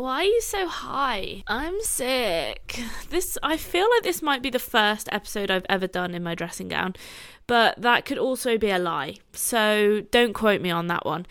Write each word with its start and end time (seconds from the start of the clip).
Why 0.00 0.22
are 0.22 0.24
you 0.24 0.40
so 0.40 0.66
high? 0.66 1.44
I'm 1.46 1.78
sick. 1.82 2.80
This 3.10 3.36
I 3.42 3.58
feel 3.58 3.86
like 3.90 4.02
this 4.02 4.22
might 4.22 4.40
be 4.40 4.48
the 4.48 4.58
first 4.58 5.10
episode 5.12 5.50
I've 5.50 5.66
ever 5.68 5.86
done 5.86 6.14
in 6.14 6.22
my 6.22 6.34
dressing 6.34 6.68
gown, 6.68 6.94
but 7.46 7.78
that 7.82 8.06
could 8.06 8.16
also 8.16 8.56
be 8.56 8.70
a 8.70 8.78
lie. 8.78 9.16
So 9.34 10.00
don't 10.10 10.32
quote 10.32 10.62
me 10.62 10.70
on 10.70 10.86
that 10.86 11.04
one. 11.04 11.26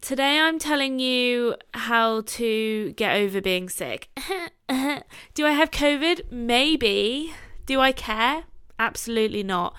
Today 0.00 0.40
I'm 0.40 0.58
telling 0.58 0.98
you 0.98 1.54
how 1.74 2.22
to 2.22 2.92
get 2.94 3.14
over 3.14 3.40
being 3.40 3.68
sick. 3.68 4.08
Do 4.68 5.46
I 5.46 5.52
have 5.52 5.70
COVID? 5.70 6.32
Maybe. 6.32 7.32
Do 7.66 7.78
I 7.78 7.92
care? 7.92 8.46
Absolutely 8.80 9.44
not. 9.44 9.76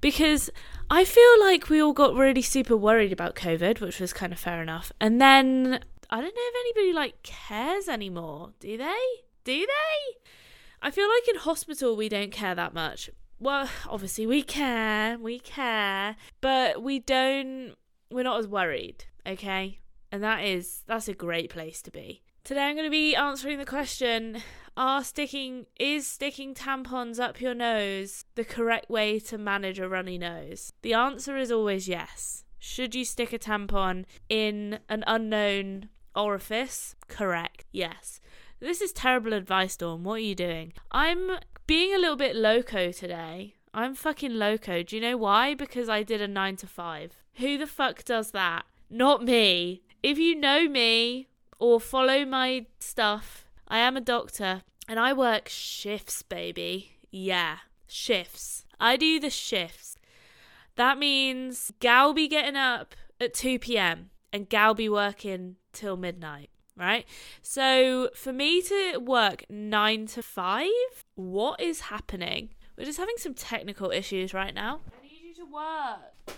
Because 0.00 0.48
I 0.90 1.04
feel 1.04 1.40
like 1.40 1.68
we 1.68 1.82
all 1.82 1.92
got 1.92 2.14
really 2.14 2.40
super 2.40 2.74
worried 2.74 3.12
about 3.12 3.36
COVID, 3.36 3.82
which 3.82 4.00
was 4.00 4.14
kind 4.14 4.32
of 4.32 4.38
fair 4.38 4.62
enough. 4.62 4.92
And 4.98 5.20
then 5.20 5.80
I 6.12 6.16
don't 6.16 6.24
know 6.24 6.30
if 6.36 6.76
anybody 6.76 6.92
like 6.92 7.22
cares 7.22 7.88
anymore. 7.88 8.50
Do 8.60 8.76
they? 8.76 9.06
Do 9.44 9.58
they? 9.58 10.18
I 10.82 10.90
feel 10.90 11.08
like 11.08 11.26
in 11.26 11.36
hospital 11.36 11.96
we 11.96 12.10
don't 12.10 12.30
care 12.30 12.54
that 12.54 12.74
much. 12.74 13.08
Well, 13.40 13.66
obviously 13.88 14.26
we 14.26 14.42
care, 14.42 15.16
we 15.18 15.38
care, 15.38 16.16
but 16.42 16.82
we 16.82 16.98
don't 16.98 17.76
we're 18.10 18.24
not 18.24 18.38
as 18.40 18.46
worried, 18.46 19.06
okay? 19.26 19.78
And 20.12 20.22
that 20.22 20.44
is 20.44 20.82
that's 20.86 21.08
a 21.08 21.14
great 21.14 21.48
place 21.48 21.80
to 21.80 21.90
be. 21.90 22.20
Today 22.44 22.64
I'm 22.64 22.76
going 22.76 22.84
to 22.84 22.90
be 22.90 23.16
answering 23.16 23.56
the 23.56 23.64
question 23.64 24.42
are 24.76 25.02
sticking 25.02 25.64
is 25.80 26.06
sticking 26.06 26.54
tampons 26.54 27.20
up 27.20 27.40
your 27.40 27.54
nose 27.54 28.26
the 28.34 28.44
correct 28.44 28.90
way 28.90 29.18
to 29.18 29.38
manage 29.38 29.78
a 29.78 29.88
runny 29.88 30.18
nose? 30.18 30.74
The 30.82 30.92
answer 30.92 31.38
is 31.38 31.50
always 31.50 31.88
yes. 31.88 32.44
Should 32.58 32.94
you 32.94 33.06
stick 33.06 33.32
a 33.32 33.38
tampon 33.38 34.04
in 34.28 34.78
an 34.90 35.04
unknown 35.06 35.88
orifice? 36.14 36.94
Correct. 37.08 37.64
Yes. 37.72 38.20
This 38.60 38.80
is 38.80 38.92
terrible 38.92 39.32
advice, 39.32 39.76
Dawn. 39.76 40.04
What 40.04 40.14
are 40.14 40.18
you 40.18 40.34
doing? 40.34 40.72
I'm 40.90 41.38
being 41.66 41.94
a 41.94 41.98
little 41.98 42.16
bit 42.16 42.36
loco 42.36 42.92
today. 42.92 43.54
I'm 43.74 43.94
fucking 43.94 44.34
loco. 44.34 44.82
Do 44.82 44.96
you 44.96 45.02
know 45.02 45.16
why? 45.16 45.54
Because 45.54 45.88
I 45.88 46.02
did 46.02 46.20
a 46.20 46.28
9 46.28 46.56
to 46.56 46.66
5. 46.66 47.12
Who 47.36 47.58
the 47.58 47.66
fuck 47.66 48.04
does 48.04 48.30
that? 48.32 48.64
Not 48.90 49.24
me. 49.24 49.82
If 50.02 50.18
you 50.18 50.34
know 50.34 50.68
me 50.68 51.28
or 51.58 51.80
follow 51.80 52.24
my 52.24 52.66
stuff, 52.78 53.46
I 53.66 53.78
am 53.78 53.96
a 53.96 54.00
doctor 54.00 54.62
and 54.86 55.00
I 55.00 55.12
work 55.12 55.48
shifts, 55.48 56.22
baby. 56.22 56.92
Yeah, 57.10 57.58
shifts. 57.86 58.64
I 58.78 58.96
do 58.96 59.18
the 59.18 59.30
shifts. 59.30 59.96
That 60.76 60.98
means 60.98 61.72
Gal 61.80 62.12
be 62.12 62.28
getting 62.28 62.56
up 62.56 62.94
at 63.20 63.34
2 63.34 63.58
p.m. 63.58 64.10
and 64.32 64.48
Gal 64.48 64.74
be 64.74 64.88
working 64.88 65.56
till 65.72 65.96
midnight, 65.96 66.50
right? 66.76 67.06
So 67.42 68.10
for 68.14 68.32
me 68.32 68.62
to 68.62 68.98
work 68.98 69.44
9 69.48 70.06
to 70.06 70.22
5, 70.22 70.68
what 71.14 71.60
is 71.60 71.80
happening? 71.82 72.50
We're 72.76 72.84
just 72.84 72.98
having 72.98 73.16
some 73.18 73.34
technical 73.34 73.90
issues 73.90 74.32
right 74.32 74.54
now. 74.54 74.80
I 74.98 75.02
need 75.02 75.20
you 75.22 75.34
to 75.44 75.44
work. 75.44 76.36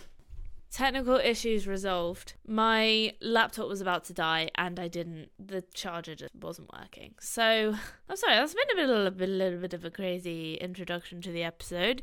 Technical 0.71 1.17
issues 1.17 1.69
resolved. 1.69 2.35
My 2.49 3.13
laptop 3.21 3.69
was 3.69 3.81
about 3.81 4.05
to 4.07 4.13
die 4.13 4.51
and 4.57 4.81
I 4.81 4.89
didn't, 4.89 5.29
the 5.39 5.63
charger 5.73 6.17
just 6.17 6.35
wasn't 6.35 6.73
working. 6.73 7.15
So, 7.21 7.77
I'm 8.09 8.17
sorry, 8.17 8.35
that's 8.35 8.55
been 8.55 8.79
a, 8.79 8.83
a, 8.83 8.87
little, 8.87 9.07
a 9.07 9.27
little 9.27 9.61
bit 9.61 9.73
of 9.73 9.85
a 9.85 9.91
crazy 9.91 10.55
introduction 10.57 11.23
to 11.23 11.31
the 11.31 11.45
episode. 11.45 12.03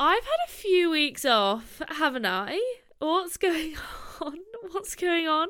I've 0.00 0.24
had 0.24 0.38
a 0.46 0.50
few 0.50 0.90
weeks 0.90 1.24
off, 1.24 1.82
haven't 1.88 2.26
I? 2.26 2.58
What's 2.98 3.36
going 3.36 3.76
on? 4.20 4.38
What's 4.72 4.94
going 4.94 5.26
on? 5.26 5.48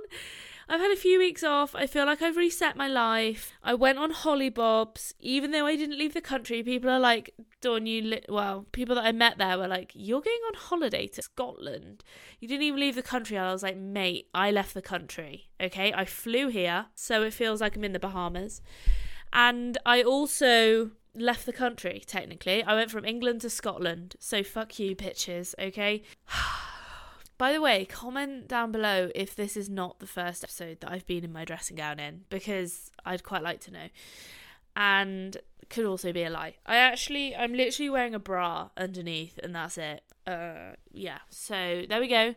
I've 0.68 0.80
had 0.80 0.92
a 0.92 0.96
few 0.96 1.18
weeks 1.18 1.42
off. 1.42 1.74
I 1.74 1.88
feel 1.88 2.06
like 2.06 2.22
I've 2.22 2.36
reset 2.36 2.76
my 2.76 2.86
life. 2.86 3.52
I 3.62 3.74
went 3.74 3.98
on 3.98 4.12
hollybobs, 4.12 5.14
even 5.18 5.50
though 5.50 5.66
I 5.66 5.74
didn't 5.74 5.98
leave 5.98 6.14
the 6.14 6.20
country. 6.20 6.62
People 6.62 6.90
are 6.90 7.00
like, 7.00 7.34
Dawn, 7.60 7.86
you 7.86 8.02
li-, 8.02 8.24
well, 8.28 8.66
people 8.70 8.94
that 8.94 9.04
I 9.04 9.10
met 9.10 9.36
there 9.36 9.58
were 9.58 9.66
like, 9.66 9.90
you're 9.94 10.20
going 10.20 10.40
on 10.46 10.54
holiday 10.54 11.08
to 11.08 11.22
Scotland. 11.22 12.04
You 12.38 12.46
didn't 12.46 12.62
even 12.62 12.78
leave 12.78 12.94
the 12.94 13.02
country. 13.02 13.36
And 13.36 13.46
I 13.46 13.52
was 13.52 13.64
like, 13.64 13.76
mate, 13.76 14.28
I 14.32 14.52
left 14.52 14.74
the 14.74 14.82
country. 14.82 15.48
Okay, 15.60 15.92
I 15.92 16.04
flew 16.04 16.48
here, 16.48 16.86
so 16.94 17.22
it 17.24 17.34
feels 17.34 17.60
like 17.60 17.74
I'm 17.74 17.82
in 17.82 17.92
the 17.92 17.98
Bahamas, 17.98 18.62
and 19.32 19.76
I 19.84 20.02
also 20.02 20.92
left 21.16 21.46
the 21.46 21.52
country. 21.52 22.04
Technically, 22.06 22.62
I 22.62 22.76
went 22.76 22.92
from 22.92 23.04
England 23.04 23.40
to 23.40 23.50
Scotland. 23.50 24.14
So 24.20 24.44
fuck 24.44 24.78
you, 24.78 24.94
bitches. 24.94 25.54
Okay. 25.58 26.04
By 27.40 27.54
the 27.54 27.62
way, 27.62 27.86
comment 27.86 28.48
down 28.48 28.70
below 28.70 29.08
if 29.14 29.34
this 29.34 29.56
is 29.56 29.70
not 29.70 29.98
the 29.98 30.06
first 30.06 30.44
episode 30.44 30.80
that 30.80 30.92
I've 30.92 31.06
been 31.06 31.24
in 31.24 31.32
my 31.32 31.46
dressing 31.46 31.74
gown 31.74 31.98
in, 31.98 32.24
because 32.28 32.90
I'd 33.06 33.24
quite 33.24 33.42
like 33.42 33.60
to 33.60 33.70
know. 33.70 33.86
And 34.76 35.38
could 35.70 35.86
also 35.86 36.12
be 36.12 36.22
a 36.22 36.28
lie. 36.28 36.56
I 36.66 36.76
actually, 36.76 37.34
I'm 37.34 37.54
literally 37.54 37.88
wearing 37.88 38.14
a 38.14 38.18
bra 38.18 38.68
underneath, 38.76 39.38
and 39.42 39.54
that's 39.54 39.78
it. 39.78 40.02
Uh, 40.26 40.74
yeah. 40.92 41.20
So 41.30 41.84
there 41.88 41.98
we 41.98 42.08
go. 42.08 42.34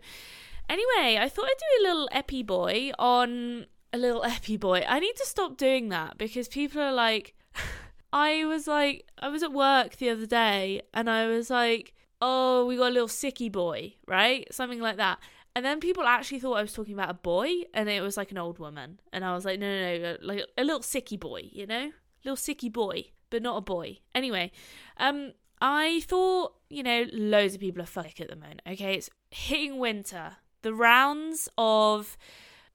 Anyway, 0.69 1.19
I 1.19 1.27
thought 1.27 1.47
I'd 1.47 1.59
do 1.59 1.81
a 1.81 1.87
little 1.89 2.07
epi 2.13 2.41
boy 2.41 2.91
on 2.97 3.65
a 3.91 3.97
little 3.97 4.23
epi 4.23 4.55
boy. 4.55 4.85
I 4.87 4.99
need 5.01 5.17
to 5.17 5.25
stop 5.25 5.57
doing 5.57 5.89
that 5.89 6.17
because 6.17 6.47
people 6.47 6.81
are 6.81 6.93
like, 6.93 7.35
I 8.13 8.45
was 8.45 8.67
like, 8.67 9.05
I 9.19 9.27
was 9.27 9.43
at 9.43 9.51
work 9.51 9.97
the 9.97 10.11
other 10.11 10.27
day, 10.27 10.81
and 10.93 11.09
I 11.09 11.27
was 11.27 11.49
like 11.49 11.93
oh, 12.25 12.65
we 12.65 12.77
got 12.77 12.89
a 12.89 12.93
little 12.93 13.09
sicky 13.09 13.51
boy, 13.51 13.95
right? 14.07 14.47
Something 14.51 14.79
like 14.79 14.95
that. 14.95 15.19
And 15.55 15.65
then 15.65 15.81
people 15.81 16.05
actually 16.05 16.39
thought 16.39 16.53
I 16.53 16.61
was 16.61 16.71
talking 16.71 16.93
about 16.93 17.09
a 17.09 17.15
boy, 17.15 17.49
and 17.73 17.89
it 17.89 18.01
was 18.01 18.15
like 18.15 18.31
an 18.31 18.37
old 18.37 18.59
woman. 18.59 18.99
And 19.11 19.25
I 19.25 19.35
was 19.35 19.43
like, 19.43 19.59
no, 19.59 19.67
no, 19.67 19.97
no, 19.97 20.17
like 20.21 20.45
a 20.57 20.63
little 20.63 20.79
sicky 20.79 21.19
boy, 21.19 21.49
you 21.51 21.67
know, 21.67 21.91
little 22.23 22.37
sicky 22.37 22.71
boy, 22.71 23.11
but 23.29 23.43
not 23.43 23.57
a 23.57 23.61
boy. 23.61 23.99
Anyway, 24.15 24.51
um, 24.97 25.33
I 25.61 26.01
thought, 26.05 26.53
you 26.69 26.81
know, 26.81 27.05
loads 27.11 27.55
of 27.55 27.59
people 27.59 27.83
are 27.83 27.87
fuck 27.87 28.19
at 28.21 28.29
the 28.29 28.37
moment. 28.37 28.61
Okay, 28.65 28.95
it's 28.95 29.09
hitting 29.29 29.77
winter. 29.77 30.37
The 30.61 30.73
rounds 30.73 31.49
of 31.57 32.17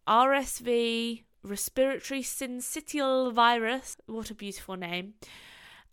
RSV, 0.06 1.22
respiratory 1.42 2.22
syncytial 2.22 3.32
virus. 3.32 3.97
What 4.06 4.31
a 4.31 4.34
beautiful 4.34 4.76
name 4.76 5.14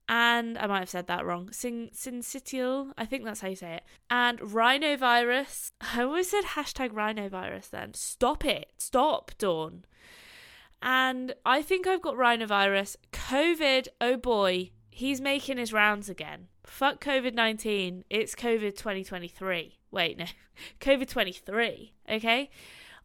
and 0.08 0.58
I 0.58 0.68
might 0.68 0.80
have 0.80 0.90
said 0.90 1.08
that 1.08 1.26
wrong. 1.26 1.52
Syn- 1.52 1.90
syncytial, 1.94 2.92
I 2.98 3.06
think 3.06 3.26
that's 3.26 3.42
how 3.42 3.48
you 3.48 3.56
say 3.56 3.76
it. 3.76 3.84
And 4.10 4.40
rhinovirus. 4.40 5.72
I 5.82 6.04
always 6.04 6.30
said 6.30 6.44
hashtag 6.44 6.92
rhinovirus 6.92 7.70
then. 7.70 7.94
Stop 7.94 8.46
it. 8.46 8.72
Stop, 8.78 9.32
Dawn. 9.38 9.86
And 10.82 11.34
I 11.46 11.62
think 11.62 11.88
I've 11.88 12.02
got 12.02 12.16
rhinovirus. 12.16 12.96
COVID, 13.12 13.88
oh 14.00 14.18
boy, 14.18 14.72
he's 14.90 15.22
making 15.22 15.58
his 15.58 15.74
rounds 15.74 16.10
again. 16.10 16.48
Fuck 16.64 17.04
COVID 17.04 17.34
19. 17.34 18.04
It's 18.10 18.36
COVID 18.36 18.76
2023. 18.76 19.80
Wait, 19.92 20.18
no. 20.18 20.26
COVID 20.80 21.10
23. 21.10 21.94
Okay? 22.10 22.50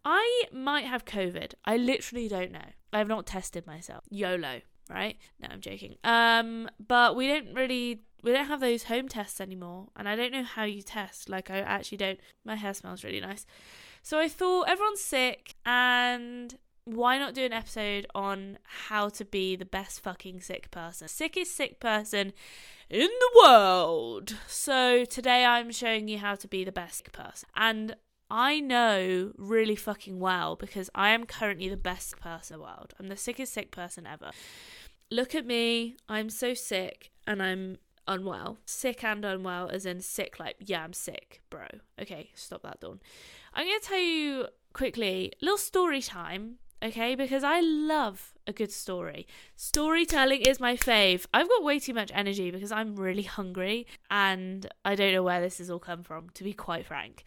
I 0.05 0.45
might 0.53 0.85
have 0.85 1.05
COVID. 1.05 1.55
I 1.65 1.77
literally 1.77 2.29
don't 2.29 2.53
know. 2.53 2.69
I 2.93 2.99
have 2.99 3.09
not 3.09 3.27
tested 3.27 3.67
myself. 3.67 4.05
YOLO 4.11 4.61
right? 4.91 5.17
No, 5.41 5.49
I'm 5.51 5.61
joking. 5.61 5.97
Um, 6.05 6.69
but 6.87 7.17
we 7.17 7.29
don't 7.29 7.55
really 7.55 8.03
we 8.23 8.33
don't 8.33 8.47
have 8.47 8.61
those 8.61 8.85
home 8.85 9.09
tests 9.09 9.41
anymore, 9.41 9.89
and 9.97 10.09
I 10.09 10.17
don't 10.17 10.33
know 10.33 10.45
how 10.45 10.65
you 10.65 10.83
test. 10.83 11.29
Like, 11.29 11.51
I 11.51 11.61
actually 11.61 11.99
don't. 11.99 12.21
My 12.45 12.57
hair 12.57 12.75
smells 12.75 13.05
really 13.05 13.21
nice, 13.21 13.47
so 14.03 14.19
I 14.19 14.29
thought 14.29 14.69
everyone's 14.69 15.01
sick, 15.01 15.55
and 15.65 16.57
why 16.85 17.19
not 17.19 17.35
do 17.35 17.45
an 17.45 17.53
episode 17.53 18.07
on 18.15 18.59
how 18.89 19.09
to 19.11 19.25
be 19.25 19.57
the 19.57 19.65
best 19.65 20.01
fucking 20.01 20.41
sick 20.41 20.71
person, 20.71 21.09
sickest 21.09 21.55
sick 21.55 21.81
person 21.81 22.33
in 22.89 23.09
the 23.09 23.43
world? 23.43 24.37
So 24.47 25.05
today 25.05 25.45
I'm 25.45 25.71
showing 25.71 26.09
you 26.09 26.19
how 26.19 26.35
to 26.35 26.49
be 26.49 26.65
the 26.65 26.73
best 26.73 26.99
sick 26.99 27.13
person, 27.13 27.49
and 27.57 27.97
I 28.31 28.61
know 28.61 29.33
really 29.37 29.75
fucking 29.77 30.21
well 30.21 30.55
because 30.55 30.89
I 30.95 31.11
am 31.11 31.25
currently 31.25 31.69
the 31.69 31.77
best 31.77 32.19
person 32.21 32.55
in 32.55 32.61
the 32.61 32.65
world. 32.65 32.95
I'm 33.01 33.09
the 33.09 33.17
sickest 33.17 33.53
sick 33.53 33.73
person 33.73 34.07
ever 34.07 34.31
look 35.11 35.35
at 35.35 35.47
me, 35.47 35.97
I'm 36.09 36.31
so 36.31 36.55
sick 36.55 37.11
and 37.27 37.43
I'm 37.43 37.79
unwell. 38.07 38.59
Sick 38.65 39.05
and 39.05 39.25
unwell, 39.25 39.69
as 39.69 39.87
in 39.87 40.01
sick, 40.01 40.39
like, 40.39 40.57
yeah, 40.61 40.83
I'm 40.83 40.93
sick, 40.93 41.43
bro. 41.51 41.67
Okay, 42.01 42.31
stop 42.35 42.63
that, 42.63 42.81
Dawn. 42.81 43.01
I'm 43.55 43.67
going 43.67 43.81
to 43.81 43.87
tell 43.87 43.99
you 43.99 44.47
quickly, 44.73 45.33
little 45.41 45.59
story 45.59 46.03
time, 46.03 46.57
okay? 46.83 47.15
Because 47.15 47.45
I 47.45 47.61
love 47.61 48.35
a 48.47 48.53
good 48.53 48.73
story. 48.73 49.27
Storytelling 49.57 50.43
is 50.43 50.61
my 50.61 50.77
fave. 50.77 51.27
I've 51.33 51.49
got 51.49 51.63
way 51.63 51.79
too 51.79 51.95
much 51.95 52.11
energy 52.15 52.51
because 52.51 52.73
I'm 52.73 52.97
really 52.97 53.23
hungry 53.23 53.87
and 54.11 54.67
I 54.85 54.95
don't 54.95 55.13
know 55.13 55.23
where 55.23 55.41
this 55.41 55.59
has 55.59 55.71
all 55.71 55.79
come 55.79 56.03
from, 56.03 56.31
to 56.35 56.45
be 56.45 56.53
quite 56.53 56.87
frank. 56.87 57.25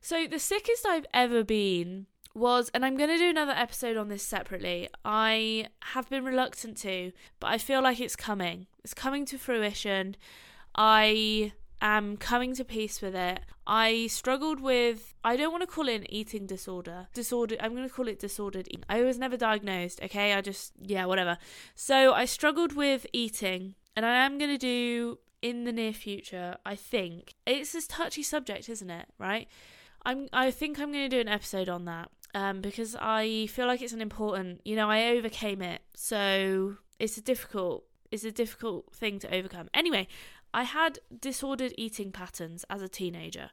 So, 0.00 0.26
the 0.26 0.38
sickest 0.38 0.86
I've 0.86 1.06
ever 1.12 1.44
been 1.44 2.06
was, 2.34 2.70
and 2.72 2.84
I'm 2.84 2.96
going 2.96 3.10
to 3.10 3.18
do 3.18 3.28
another 3.28 3.52
episode 3.52 3.96
on 3.96 4.08
this 4.08 4.22
separately. 4.22 4.88
I 5.04 5.66
have 5.92 6.08
been 6.08 6.24
reluctant 6.24 6.76
to, 6.78 7.12
but 7.38 7.48
I 7.48 7.58
feel 7.58 7.82
like 7.82 8.00
it's 8.00 8.16
coming. 8.16 8.66
It's 8.84 8.94
coming 8.94 9.24
to 9.26 9.38
fruition. 9.38 10.16
I 10.74 11.52
am 11.80 12.16
coming 12.16 12.54
to 12.54 12.64
peace 12.64 13.00
with 13.00 13.14
it. 13.14 13.40
I 13.66 14.06
struggled 14.08 14.60
with, 14.60 15.14
I 15.24 15.36
don't 15.36 15.52
want 15.52 15.62
to 15.62 15.66
call 15.66 15.88
it 15.88 15.94
an 15.94 16.12
eating 16.12 16.46
disorder. 16.46 17.08
Disorder, 17.14 17.56
I'm 17.60 17.74
going 17.74 17.88
to 17.88 17.94
call 17.94 18.08
it 18.08 18.18
disordered 18.18 18.68
eating. 18.68 18.84
I 18.88 19.02
was 19.02 19.18
never 19.18 19.36
diagnosed, 19.36 20.00
okay? 20.02 20.34
I 20.34 20.40
just, 20.40 20.72
yeah, 20.80 21.04
whatever. 21.06 21.38
So 21.74 22.12
I 22.12 22.24
struggled 22.24 22.74
with 22.74 23.06
eating, 23.12 23.74
and 23.96 24.04
I 24.06 24.24
am 24.24 24.38
going 24.38 24.50
to 24.50 24.58
do 24.58 25.18
in 25.42 25.64
the 25.64 25.72
near 25.72 25.92
future, 25.92 26.56
I 26.66 26.76
think. 26.76 27.34
It's 27.46 27.72
this 27.72 27.86
touchy 27.86 28.22
subject, 28.22 28.68
isn't 28.68 28.90
it? 28.90 29.06
Right? 29.18 29.48
I'm, 30.04 30.28
I 30.32 30.50
think 30.50 30.78
I'm 30.78 30.92
going 30.92 31.08
to 31.08 31.16
do 31.16 31.20
an 31.20 31.28
episode 31.28 31.68
on 31.68 31.84
that 31.86 32.10
um, 32.34 32.60
because 32.60 32.96
I 33.00 33.46
feel 33.46 33.66
like 33.66 33.82
it's 33.82 33.92
an 33.92 34.00
important, 34.00 34.60
you 34.64 34.76
know, 34.76 34.90
I 34.90 35.08
overcame 35.08 35.62
it. 35.62 35.82
So 35.94 36.76
it's 36.98 37.16
a 37.16 37.22
difficult, 37.22 37.84
it's 38.10 38.24
a 38.24 38.32
difficult 38.32 38.92
thing 38.94 39.18
to 39.20 39.34
overcome. 39.34 39.68
Anyway, 39.74 40.08
I 40.52 40.64
had 40.64 40.98
disordered 41.20 41.74
eating 41.76 42.12
patterns 42.12 42.64
as 42.68 42.82
a 42.82 42.88
teenager. 42.88 43.50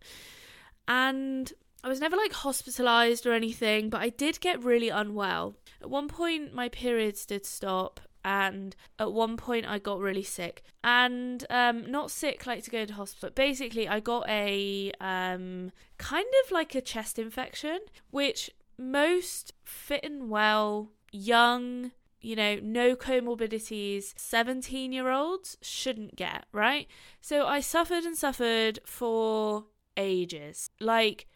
And 0.87 1.51
I 1.83 1.89
was 1.89 1.99
never 1.99 2.17
like 2.17 2.33
hospitalized 2.33 3.25
or 3.25 3.33
anything, 3.33 3.89
but 3.89 4.01
I 4.01 4.09
did 4.09 4.39
get 4.39 4.63
really 4.63 4.89
unwell. 4.89 5.55
At 5.81 5.89
one 5.89 6.07
point, 6.07 6.53
my 6.53 6.69
periods 6.69 7.25
did 7.25 7.45
stop, 7.45 7.99
and 8.25 8.75
at 8.99 9.13
one 9.13 9.37
point, 9.37 9.67
I 9.67 9.79
got 9.79 9.99
really 9.99 10.23
sick. 10.23 10.63
And 10.83 11.45
um, 11.49 11.89
not 11.89 12.11
sick 12.11 12.47
like 12.47 12.63
to 12.63 12.71
go 12.71 12.83
to 12.83 12.93
hospital. 12.93 13.29
Basically, 13.33 13.87
I 13.87 13.99
got 13.99 14.27
a 14.27 14.91
um, 14.99 15.71
kind 15.97 16.27
of 16.43 16.51
like 16.51 16.73
a 16.73 16.81
chest 16.81 17.19
infection, 17.19 17.79
which 18.09 18.49
most 18.77 19.53
fit 19.63 20.03
and 20.03 20.29
well, 20.29 20.91
young, 21.11 21.91
you 22.21 22.35
know, 22.35 22.59
no 22.61 22.95
comorbidities, 22.95 24.13
17 24.17 24.91
year 24.91 25.09
olds 25.09 25.57
shouldn't 25.61 26.15
get, 26.15 26.45
right? 26.51 26.87
So 27.21 27.45
I 27.45 27.59
suffered 27.59 28.03
and 28.03 28.17
suffered 28.17 28.79
for 28.85 29.65
ages. 29.95 30.69
Like, 30.79 31.27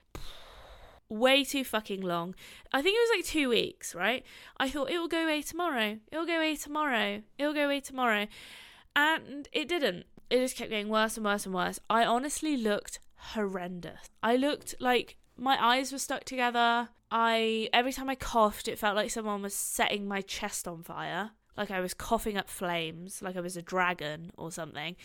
way 1.10 1.44
too 1.44 1.64
fucking 1.64 2.02
long. 2.02 2.34
I 2.72 2.82
think 2.82 2.96
it 2.96 3.10
was 3.10 3.18
like 3.18 3.26
two 3.26 3.50
weeks, 3.50 3.94
right? 3.94 4.24
I 4.58 4.70
thought 4.70 4.90
it 4.90 4.98
will 4.98 5.08
go 5.08 5.24
away 5.24 5.42
tomorrow. 5.42 6.00
It'll 6.12 6.26
go 6.26 6.38
away 6.38 6.56
tomorrow. 6.56 7.22
It'll 7.38 7.54
go 7.54 7.66
away 7.66 7.82
tomorrow. 7.82 8.28
And 8.96 9.48
it 9.52 9.68
didn't. 9.68 10.06
It 10.30 10.40
just 10.40 10.56
kept 10.56 10.70
getting 10.70 10.90
worse 10.90 11.18
and 11.18 11.26
worse 11.26 11.46
and 11.46 11.54
worse. 11.54 11.80
I 11.90 12.06
honestly 12.06 12.56
looked 12.56 13.00
horrendous. 13.16 14.10
I 14.24 14.38
looked 14.38 14.76
like 14.80 15.18
my 15.38 15.64
eyes 15.64 15.92
were 15.92 16.00
stuck 16.00 16.24
together. 16.24 16.90
I 17.12 17.70
every 17.74 17.92
time 17.92 18.10
I 18.10 18.16
coughed, 18.16 18.68
it 18.68 18.80
felt 18.80 18.96
like 18.96 19.12
someone 19.12 19.42
was 19.42 19.54
setting 19.54 20.08
my 20.08 20.22
chest 20.22 20.68
on 20.68 20.82
fire, 20.82 21.32
like 21.58 21.70
I 21.70 21.82
was 21.82 21.94
coughing 21.94 22.38
up 22.38 22.50
flames, 22.50 23.22
like 23.22 23.36
I 23.36 23.42
was 23.42 23.58
a 23.58 23.62
dragon 23.62 24.32
or 24.38 24.52
something. 24.52 24.96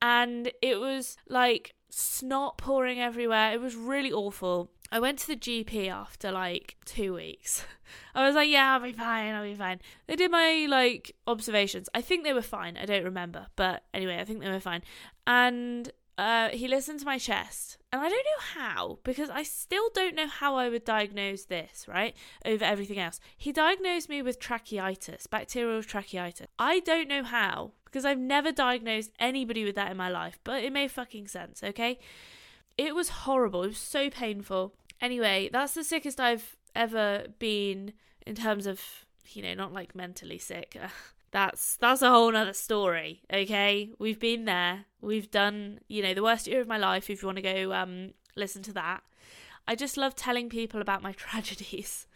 And 0.00 0.52
it 0.62 0.78
was 0.78 1.16
like 1.28 1.74
snot 1.90 2.58
pouring 2.58 3.00
everywhere. 3.00 3.52
It 3.52 3.60
was 3.60 3.74
really 3.74 4.12
awful. 4.12 4.70
I 4.90 5.00
went 5.00 5.18
to 5.20 5.26
the 5.26 5.36
GP 5.36 5.88
after 5.90 6.30
like 6.30 6.76
two 6.84 7.14
weeks. 7.14 7.64
I 8.14 8.24
was 8.24 8.36
like, 8.36 8.48
yeah, 8.48 8.74
I'll 8.74 8.80
be 8.80 8.92
fine, 8.92 9.34
I'll 9.34 9.42
be 9.42 9.54
fine. 9.54 9.80
They 10.06 10.16
did 10.16 10.30
my 10.30 10.66
like 10.68 11.14
observations. 11.26 11.88
I 11.92 12.00
think 12.00 12.24
they 12.24 12.32
were 12.32 12.42
fine. 12.42 12.76
I 12.76 12.86
don't 12.86 13.04
remember. 13.04 13.48
But 13.56 13.82
anyway, 13.92 14.18
I 14.18 14.24
think 14.24 14.40
they 14.40 14.50
were 14.50 14.60
fine. 14.60 14.82
And 15.26 15.90
uh, 16.18 16.48
he 16.48 16.66
listened 16.66 16.98
to 16.98 17.06
my 17.06 17.16
chest, 17.16 17.78
and 17.92 18.02
I 18.02 18.08
don't 18.08 18.26
know 18.26 18.62
how 18.62 18.98
because 19.04 19.30
I 19.30 19.44
still 19.44 19.88
don't 19.94 20.16
know 20.16 20.26
how 20.26 20.56
I 20.56 20.68
would 20.68 20.84
diagnose 20.84 21.44
this, 21.44 21.86
right? 21.86 22.14
Over 22.44 22.64
everything 22.64 22.98
else. 22.98 23.20
He 23.36 23.52
diagnosed 23.52 24.08
me 24.08 24.20
with 24.20 24.40
tracheitis, 24.40 25.30
bacterial 25.30 25.80
tracheitis. 25.80 26.46
I 26.58 26.80
don't 26.80 27.08
know 27.08 27.22
how 27.22 27.70
because 27.84 28.04
I've 28.04 28.18
never 28.18 28.50
diagnosed 28.50 29.12
anybody 29.20 29.64
with 29.64 29.76
that 29.76 29.92
in 29.92 29.96
my 29.96 30.10
life, 30.10 30.40
but 30.42 30.64
it 30.64 30.72
made 30.72 30.90
fucking 30.90 31.28
sense, 31.28 31.62
okay? 31.62 32.00
It 32.76 32.96
was 32.96 33.08
horrible. 33.08 33.62
It 33.62 33.68
was 33.68 33.78
so 33.78 34.10
painful. 34.10 34.74
Anyway, 35.00 35.48
that's 35.52 35.74
the 35.74 35.84
sickest 35.84 36.18
I've 36.18 36.56
ever 36.74 37.26
been 37.38 37.92
in 38.26 38.34
terms 38.34 38.66
of, 38.66 38.80
you 39.28 39.42
know, 39.42 39.54
not 39.54 39.72
like 39.72 39.94
mentally 39.94 40.38
sick. 40.38 40.76
that's 41.30 41.76
that's 41.76 42.02
a 42.02 42.10
whole 42.10 42.32
nother 42.32 42.52
story 42.52 43.22
okay? 43.32 43.90
We've 43.98 44.18
been 44.18 44.44
there. 44.44 44.86
We've 45.00 45.30
done 45.30 45.80
you 45.88 46.02
know 46.02 46.14
the 46.14 46.22
worst 46.22 46.46
year 46.46 46.60
of 46.60 46.68
my 46.68 46.78
life 46.78 47.10
if 47.10 47.22
you 47.22 47.26
want 47.28 47.36
to 47.36 47.42
go 47.42 47.72
um 47.72 48.12
listen 48.36 48.62
to 48.64 48.72
that. 48.74 49.02
I 49.66 49.74
just 49.74 49.96
love 49.96 50.14
telling 50.14 50.48
people 50.48 50.80
about 50.80 51.02
my 51.02 51.12
tragedies. 51.24 52.06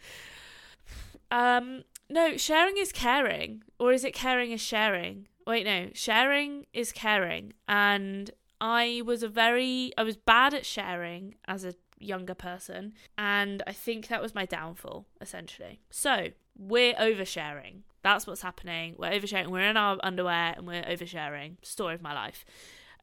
Um 1.31 1.83
no 2.09 2.37
sharing 2.37 2.77
is 2.77 2.91
caring 2.91 3.63
or 3.79 3.91
is 3.91 4.03
it 4.03 4.13
caring 4.13 4.51
is 4.51 4.61
sharing? 4.61 5.27
Wait 5.45 5.65
no 5.65 5.89
sharing 5.93 6.65
is 6.73 6.91
caring 6.91 7.53
and 7.67 8.31
i 8.61 9.01
was 9.05 9.23
a 9.23 9.27
very 9.27 9.91
i 9.97 10.03
was 10.03 10.15
bad 10.15 10.53
at 10.53 10.65
sharing 10.65 11.35
as 11.49 11.65
a 11.65 11.73
younger 11.99 12.33
person 12.33 12.93
and 13.17 13.61
i 13.67 13.73
think 13.73 14.07
that 14.07 14.21
was 14.21 14.33
my 14.33 14.45
downfall 14.45 15.05
essentially. 15.19 15.81
So 15.89 16.29
we're 16.57 16.93
oversharing 16.93 17.81
that's 18.03 18.27
what's 18.27 18.41
happening. 18.41 18.95
We're 18.97 19.11
oversharing. 19.11 19.47
We're 19.47 19.69
in 19.69 19.77
our 19.77 19.97
underwear 20.03 20.53
and 20.57 20.67
we're 20.67 20.83
oversharing. 20.83 21.55
Story 21.65 21.95
of 21.95 22.01
my 22.01 22.13
life. 22.13 22.45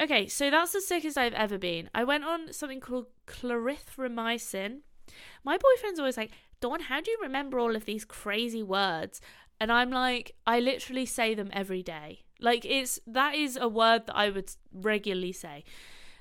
Okay, 0.01 0.29
so 0.29 0.51
that's 0.51 0.73
the 0.73 0.81
sickest 0.81 1.19
I've 1.19 1.35
ever 1.35 1.59
been. 1.59 1.91
I 1.95 2.05
went 2.05 2.25
on 2.25 2.53
something 2.53 2.81
called 2.81 3.07
clarithromycin. 3.27 4.81
My 5.45 5.59
boyfriend's 5.59 5.99
always 5.99 6.17
like, 6.17 6.31
Dawn, 6.61 6.81
how 6.81 7.01
do 7.01 7.11
you 7.11 7.19
remember 7.21 7.59
all 7.59 7.75
of 7.75 7.87
these 7.87 8.05
crazy 8.05 8.63
words? 8.63 9.21
And 9.59 9.73
I'm 9.73 9.91
like, 9.91 10.37
I 10.47 10.61
literally 10.61 11.07
say 11.07 11.35
them 11.35 11.51
every 11.53 11.83
day. 11.83 12.25
Like 12.39 12.65
it's 12.65 12.99
that 13.07 13.35
is 13.35 13.59
a 13.61 13.69
word 13.69 14.07
that 14.07 14.17
I 14.17 14.31
would 14.31 14.51
regularly 14.73 15.33
say. 15.33 15.65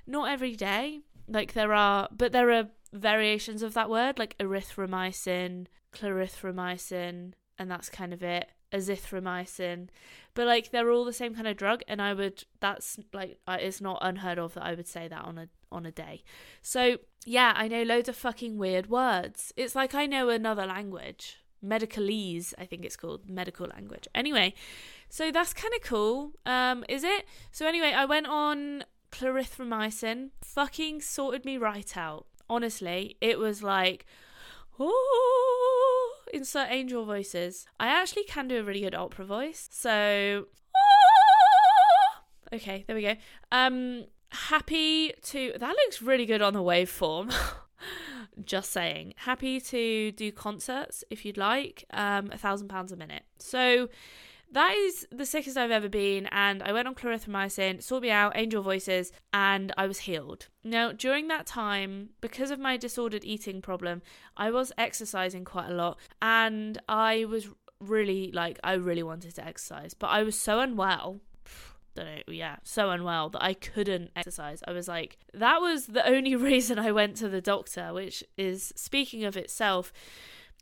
Not 0.06 0.30
every 0.30 0.56
day. 0.56 1.02
Like 1.28 1.54
there 1.54 1.74
are 1.74 2.10
but 2.12 2.32
there 2.32 2.52
are 2.52 2.70
variations 2.92 3.62
of 3.62 3.74
that 3.76 3.90
word, 3.90 4.20
like 4.20 4.38
erythromycin, 4.40 5.68
clarithromycin, 5.94 7.34
and 7.58 7.72
that's 7.72 7.90
kind 7.90 8.14
of 8.14 8.24
it 8.24 8.50
azithromycin 8.72 9.88
but 10.34 10.46
like 10.46 10.72
they're 10.72 10.92
all 10.92 11.06
the 11.06 11.14
same 11.14 11.34
kind 11.34 11.48
of 11.48 11.58
drug 11.58 11.82
and 11.88 12.02
i 12.02 12.14
would 12.14 12.44
that's 12.60 13.00
like 13.14 13.40
it's 13.48 13.82
not 13.82 13.98
unheard 14.02 14.38
of 14.38 14.54
that 14.54 14.64
i 14.64 14.74
would 14.74 14.88
say 14.88 15.08
that 15.08 15.24
on 15.24 15.38
a 15.38 15.48
on 15.72 15.86
a 15.86 15.92
day. 15.92 16.24
So 16.62 16.98
yeah 17.26 17.54
i 17.56 17.68
know 17.68 17.84
loads 17.84 18.10
of 18.10 18.16
fucking 18.16 18.58
weird 18.58 18.90
words. 18.90 19.54
It's 19.56 19.76
like 19.76 19.94
i 19.96 20.06
know 20.06 20.30
another 20.30 20.66
language. 20.66 21.38
Medicalese 21.64 22.54
i 22.58 22.66
think 22.66 22.86
it's 22.86 22.96
called. 22.96 23.30
Medical 23.30 23.68
language. 23.68 24.08
Anyway 24.14 24.54
so 25.10 25.32
that's 25.32 25.54
kind 25.54 25.74
of 25.76 25.82
cool. 25.82 26.34
Um 26.46 26.84
is 26.90 27.04
it? 27.04 27.26
So 27.52 27.68
anyway 27.68 27.94
i 27.96 28.06
went 28.06 28.28
on 28.28 28.84
clarithromycin. 29.12 30.30
Fucking 30.44 31.02
sorted 31.02 31.46
me 31.46 31.58
right 31.58 31.98
out. 31.98 32.26
Honestly 32.50 33.18
it 33.22 33.38
was 33.38 33.62
like 33.62 34.06
oh, 34.82 35.99
insert 36.34 36.70
angel 36.70 37.06
voices. 37.06 37.66
I 37.80 37.88
actually 37.88 38.24
can 38.24 38.48
do 38.48 38.60
a 38.60 38.64
really 38.64 38.82
good 38.82 38.96
opera 38.96 39.26
voice. 39.26 39.68
So, 39.72 40.46
okay, 42.54 42.84
there 42.88 42.96
we 42.96 43.02
go. 43.02 43.16
Um, 43.52 44.06
happy 44.32 45.14
to. 45.24 45.54
That 45.58 45.76
looks 45.76 46.02
really 46.02 46.26
good 46.26 46.42
on 46.42 46.54
the 46.54 46.64
waveform. 46.64 47.34
Just 48.46 48.72
saying. 48.72 49.14
Happy 49.18 49.60
to 49.60 50.12
do 50.12 50.32
concerts 50.32 51.04
if 51.10 51.26
you'd 51.26 51.38
like. 51.38 51.86
Um, 51.92 52.30
a 52.32 52.38
thousand 52.38 52.70
pounds 52.70 52.92
a 52.92 52.96
minute. 52.96 53.24
So 53.38 53.90
that 54.52 54.74
is 54.76 55.08
the 55.12 55.26
sickest 55.26 55.58
I've 55.58 55.72
ever 55.72 55.90
been, 55.90 56.28
and 56.28 56.64
I 56.64 56.74
went 56.74 56.88
on 56.88 56.96
clarithromycin, 56.96 57.84
sorted 57.84 58.08
me 58.08 58.12
out, 58.12 58.34
angel 58.36 58.64
voices, 58.64 59.12
and 59.34 59.72
I 59.78 59.86
was 59.86 60.00
healed. 60.00 60.48
Now, 60.64 60.92
during 60.92 61.28
that 61.28 61.46
time, 61.46 62.10
because 62.20 62.50
of 62.50 62.60
my 62.60 62.76
disordered 62.76 63.24
eating 63.24 63.62
problem, 63.62 64.02
I 64.36 64.50
was 64.50 64.72
exercising 64.78 65.46
quite 65.46 65.70
a 65.70 65.74
lot, 65.74 66.00
and 66.22 66.80
I 66.90 67.26
was 67.26 67.50
really 67.80 68.32
like, 68.32 68.60
I 68.64 68.74
really 68.74 69.04
wanted 69.04 69.36
to 69.36 69.46
exercise, 69.46 69.94
but 69.94 70.08
I 70.08 70.24
was 70.24 70.40
so 70.40 70.60
unwell. 70.60 71.22
Don't 71.96 72.06
know, 72.06 72.22
yeah, 72.28 72.58
so 72.64 72.90
unwell 72.90 73.30
that 73.30 73.44
I 73.44 73.54
couldn't 73.54 74.12
exercise. 74.16 74.64
I 74.68 74.72
was 74.72 74.88
like, 74.88 75.18
that 75.34 75.62
was 75.62 75.88
the 75.88 76.08
only 76.08 76.36
reason 76.52 76.80
I 76.80 76.92
went 76.92 77.18
to 77.18 77.30
the 77.30 77.42
doctor, 77.42 77.94
which 77.94 78.24
is 78.36 78.74
speaking 78.76 79.26
of 79.26 79.38
itself, 79.38 79.94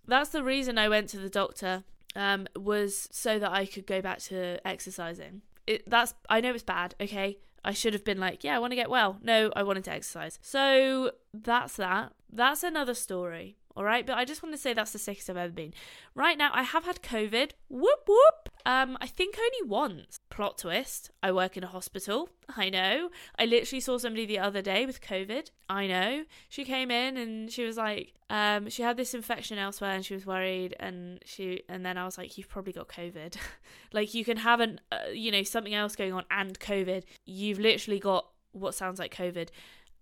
that's 0.05 0.29
the 0.29 0.43
reason 0.43 0.77
I 0.77 0.89
went 0.89 1.09
to 1.09 1.19
the 1.19 1.29
doctor 1.29 1.83
um, 2.15 2.47
was 2.55 3.07
so 3.11 3.39
that 3.39 3.51
I 3.51 3.65
could 3.65 3.85
go 3.85 4.01
back 4.01 4.19
to 4.23 4.65
exercising. 4.67 5.41
It, 5.65 5.89
that's 5.89 6.13
I 6.29 6.41
know 6.41 6.53
it's 6.53 6.63
bad. 6.63 6.95
Okay, 7.01 7.37
I 7.63 7.73
should 7.73 7.93
have 7.93 8.03
been 8.03 8.19
like, 8.19 8.43
yeah, 8.43 8.55
I 8.55 8.59
want 8.59 8.71
to 8.71 8.75
get 8.75 8.89
well. 8.89 9.19
No, 9.21 9.51
I 9.55 9.63
wanted 9.63 9.83
to 9.85 9.91
exercise. 9.91 10.39
So 10.41 11.11
that's 11.33 11.75
that. 11.75 12.13
That's 12.31 12.63
another 12.63 12.93
story. 12.93 13.57
All 13.75 13.83
right, 13.83 14.07
but 14.07 14.17
I 14.17 14.25
just 14.25 14.41
want 14.41 14.55
to 14.55 14.61
say 14.61 14.73
that's 14.73 14.91
the 14.91 14.97
sickest 14.97 15.29
I've 15.29 15.37
ever 15.37 15.53
been. 15.53 15.73
Right 16.15 16.37
now, 16.37 16.49
I 16.51 16.63
have 16.63 16.85
had 16.85 17.03
COVID. 17.03 17.51
Whoop 17.69 17.99
whoop. 18.07 18.49
Um, 18.67 18.97
I 18.99 19.07
think 19.07 19.39
only 19.39 19.69
once. 19.69 20.19
Plot 20.29 20.57
twist. 20.57 21.09
I 21.23 21.31
work 21.31 21.55
in 21.55 21.63
a 21.63 21.67
hospital. 21.67 22.29
I 22.57 22.69
know. 22.69 23.09
I 23.39 23.45
literally 23.45 23.79
saw 23.79 23.97
somebody 23.97 24.25
the 24.25 24.39
other 24.39 24.61
day 24.61 24.85
with 24.85 24.99
COVID. 24.99 25.51
I 25.69 25.87
know. 25.87 26.25
She 26.49 26.65
came 26.65 26.91
in 26.91 27.15
and 27.15 27.49
she 27.49 27.63
was 27.63 27.77
like, 27.77 28.13
um, 28.29 28.69
she 28.69 28.83
had 28.83 28.97
this 28.97 29.13
infection 29.13 29.57
elsewhere 29.57 29.91
and 29.91 30.05
she 30.05 30.15
was 30.15 30.25
worried 30.25 30.75
and 30.81 31.19
she 31.23 31.63
and 31.69 31.85
then 31.85 31.97
I 31.97 32.03
was 32.03 32.17
like, 32.17 32.37
you've 32.37 32.49
probably 32.49 32.73
got 32.73 32.89
COVID. 32.89 33.37
like 33.93 34.13
you 34.13 34.25
can 34.25 34.35
have 34.35 34.59
an, 34.59 34.81
uh, 34.91 35.11
you 35.13 35.31
know, 35.31 35.43
something 35.43 35.73
else 35.73 35.95
going 35.95 36.11
on 36.11 36.25
and 36.29 36.59
COVID. 36.59 37.03
You've 37.25 37.59
literally 37.59 37.99
got 37.99 38.27
what 38.51 38.75
sounds 38.75 38.99
like 38.99 39.15
COVID. 39.15 39.47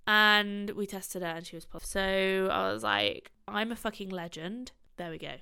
And 0.08 0.72
we 0.72 0.88
tested 0.88 1.22
her 1.22 1.28
and 1.28 1.46
she 1.46 1.56
was 1.56 1.66
positive. 1.66 1.92
So 1.92 2.50
I 2.52 2.74
was 2.74 2.82
like, 2.82 3.30
I'm 3.48 3.72
a 3.72 3.76
fucking 3.76 4.10
legend. 4.10 4.72
There 4.98 5.12
we 5.12 5.20
go. 5.20 5.34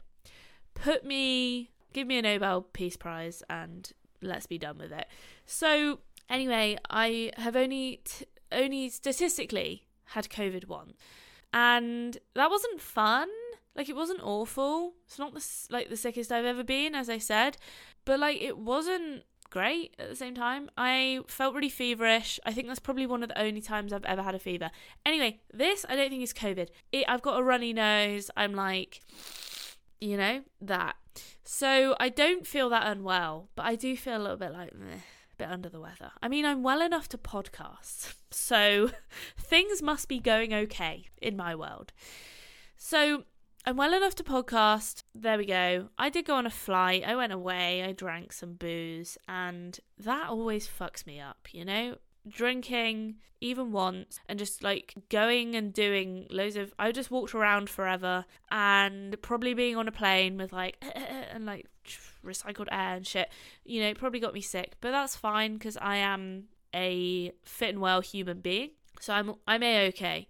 Put 0.74 1.06
me, 1.06 1.70
give 1.94 2.08
me 2.08 2.18
a 2.18 2.22
Nobel 2.22 2.62
Peace 2.62 2.98
Prize 2.98 3.44
and 3.50 3.92
let's 4.22 4.48
be 4.48 4.58
done 4.58 4.78
with 4.78 4.92
it. 4.92 5.08
So 5.46 6.00
anyway, 6.30 6.78
I 6.90 7.32
have 7.38 7.56
only, 7.56 8.02
t- 8.04 8.26
only 8.52 8.90
statistically 8.90 9.88
had 10.06 10.30
COVID 10.30 10.68
once. 10.68 10.94
And 11.54 12.18
that 12.34 12.50
wasn't 12.50 12.82
fun. 12.82 13.30
Like 13.76 13.90
it 13.90 13.96
wasn't 13.96 14.22
awful. 14.24 14.94
It's 15.08 15.20
not 15.20 15.34
the 15.34 15.46
like 15.70 15.90
the 15.90 15.98
sickest 15.98 16.32
I've 16.32 16.46
ever 16.46 16.64
been, 16.64 16.94
as 16.94 17.10
I 17.10 17.18
said, 17.18 17.58
but 18.06 18.20
like 18.20 18.42
it 18.42 18.58
wasn't 18.58 19.24
great 19.50 19.96
at 20.00 20.10
the 20.10 20.16
same 20.16 20.36
time. 20.36 20.70
I 20.78 21.22
felt 21.28 21.56
really 21.56 21.70
feverish. 21.70 22.40
I 22.46 22.54
think 22.54 22.68
that's 22.68 22.80
probably 22.80 23.08
one 23.08 23.24
of 23.24 23.30
the 23.30 23.42
only 23.42 23.62
times 23.62 23.94
I've 23.94 24.06
ever 24.06 24.22
had 24.22 24.36
a 24.36 24.40
fever. 24.40 24.70
Anyway, 25.06 25.42
this 25.52 25.86
I 25.90 25.96
don't 25.96 26.10
think 26.10 26.24
is 26.24 26.34
COVID. 26.34 26.70
It, 26.92 27.06
I've 27.08 27.22
got 27.22 27.40
a 27.40 27.44
runny 27.44 27.74
nose. 27.74 28.30
I'm 28.38 28.54
like, 28.54 29.02
you 30.02 30.18
know, 30.18 30.42
that. 30.62 30.96
So 31.44 31.96
I 32.00 32.10
don't 32.10 32.48
feel 32.48 32.70
that 32.70 32.88
unwell, 32.88 33.50
but 33.56 33.66
I 33.66 33.76
do 33.76 33.96
feel 33.98 34.18
a 34.18 34.22
little 34.22 34.38
bit 34.38 34.54
like 34.54 34.76
meh, 34.76 34.96
a 34.96 35.36
bit 35.38 35.50
under 35.50 35.70
the 35.70 35.80
weather. 35.80 36.12
I 36.22 36.28
mean, 36.28 36.46
I'm 36.46 36.64
well 36.64 36.82
enough 36.82 37.10
to 37.10 37.18
podcast, 37.18 38.16
so 38.32 38.90
things 39.38 39.82
must 39.82 40.08
be 40.08 40.20
going 40.20 40.54
okay 40.54 41.06
in 41.22 41.36
my 41.36 41.56
world. 41.56 41.94
So 42.78 43.24
I'm 43.66 43.78
well 43.78 43.94
enough 43.94 44.16
to 44.16 44.24
podcast. 44.24 45.04
There 45.16 45.38
we 45.38 45.46
go. 45.46 45.90
I 45.98 46.10
did 46.10 46.26
go 46.26 46.36
on 46.36 46.46
a 46.46 46.52
flight. 46.52 47.04
I 47.06 47.16
went 47.16 47.32
away. 47.32 47.84
I 47.84 47.94
drank 47.94 48.34
some 48.34 48.56
booze, 48.56 49.18
and 49.28 49.80
that 49.98 50.28
always 50.30 50.68
fucks 50.68 51.06
me 51.06 51.20
up, 51.20 51.48
you 51.52 51.64
know? 51.64 51.96
Drinking 52.28 53.16
even 53.42 53.74
once 53.74 54.20
and 54.30 54.40
just 54.40 54.64
like 54.64 54.94
going 55.10 55.56
and 55.56 55.74
doing 55.74 56.28
loads 56.30 56.56
of. 56.56 56.74
I 56.80 56.92
just 56.92 57.12
walked 57.12 57.36
around 57.36 57.70
forever 57.70 58.26
and 58.52 59.22
probably 59.22 59.54
being 59.54 59.76
on 59.76 59.88
a 59.88 59.92
plane 59.92 60.38
with 60.38 60.54
like, 60.54 60.84
and 61.32 61.46
like 61.46 61.68
recycled 62.26 62.68
air 62.72 62.96
and 62.96 63.06
shit, 63.06 63.30
you 63.66 63.82
know, 63.82 63.94
probably 63.94 64.20
got 64.20 64.34
me 64.34 64.42
sick, 64.42 64.76
but 64.82 64.92
that's 64.92 65.16
fine 65.16 65.54
because 65.54 65.78
I 65.78 65.98
am 65.98 66.46
a 66.74 67.32
fit 67.44 67.70
and 67.70 67.82
well 67.82 68.02
human 68.02 68.40
being. 68.40 68.72
So 69.00 69.14
I'm, 69.14 69.36
I'm 69.48 69.64
a 69.64 69.88
okay. 69.88 70.28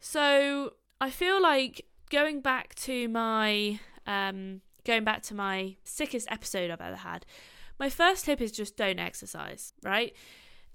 So 0.00 0.74
I 1.00 1.10
feel 1.10 1.40
like 1.42 1.86
going 2.10 2.40
back 2.40 2.74
to 2.76 3.08
my 3.08 3.80
um, 4.06 4.60
going 4.84 5.04
back 5.04 5.22
to 5.22 5.34
my 5.34 5.76
sickest 5.84 6.28
episode 6.30 6.70
I've 6.70 6.80
ever 6.80 6.96
had, 6.96 7.26
my 7.78 7.90
first 7.90 8.24
tip 8.24 8.40
is 8.40 8.52
just 8.52 8.76
don't 8.76 8.98
exercise, 8.98 9.72
right? 9.82 10.14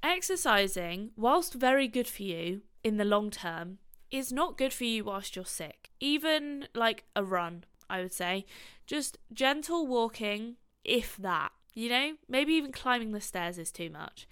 Exercising, 0.03 1.11
whilst 1.15 1.53
very 1.53 1.87
good 1.87 2.07
for 2.07 2.23
you 2.23 2.61
in 2.83 2.97
the 2.97 3.05
long 3.05 3.29
term, 3.29 3.77
is 4.09 4.31
not 4.31 4.57
good 4.57 4.73
for 4.73 4.83
you 4.83 5.03
whilst 5.03 5.35
you're 5.35 5.45
sick. 5.45 5.91
Even 5.99 6.67
like 6.73 7.05
a 7.15 7.23
run, 7.23 7.63
I 7.89 8.01
would 8.01 8.13
say. 8.13 8.45
Just 8.87 9.17
gentle 9.33 9.87
walking, 9.87 10.57
if 10.83 11.15
that. 11.17 11.51
You 11.73 11.89
know, 11.89 12.11
maybe 12.27 12.53
even 12.53 12.71
climbing 12.71 13.11
the 13.11 13.21
stairs 13.21 13.57
is 13.57 13.71
too 13.71 13.89
much. 13.89 14.27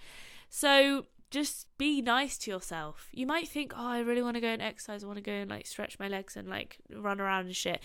So 0.50 1.06
just 1.32 1.68
be 1.78 2.02
nice 2.02 2.38
to 2.40 2.52
yourself. 2.52 3.08
You 3.12 3.28
might 3.28 3.48
think, 3.48 3.74
oh, 3.76 3.88
I 3.88 4.00
really 4.00 4.24
want 4.24 4.36
to 4.36 4.42
go 4.42 4.48
and 4.48 4.62
exercise. 4.62 5.04
I 5.04 5.08
want 5.08 5.18
to 5.18 5.24
go 5.24 5.32
and 5.32 5.50
like 5.50 5.68
stretch 5.68 6.00
my 6.00 6.08
legs 6.08 6.36
and 6.36 6.50
like 6.50 6.78
run 6.94 7.22
around 7.22 7.46
and 7.46 7.56
shit. 7.56 7.82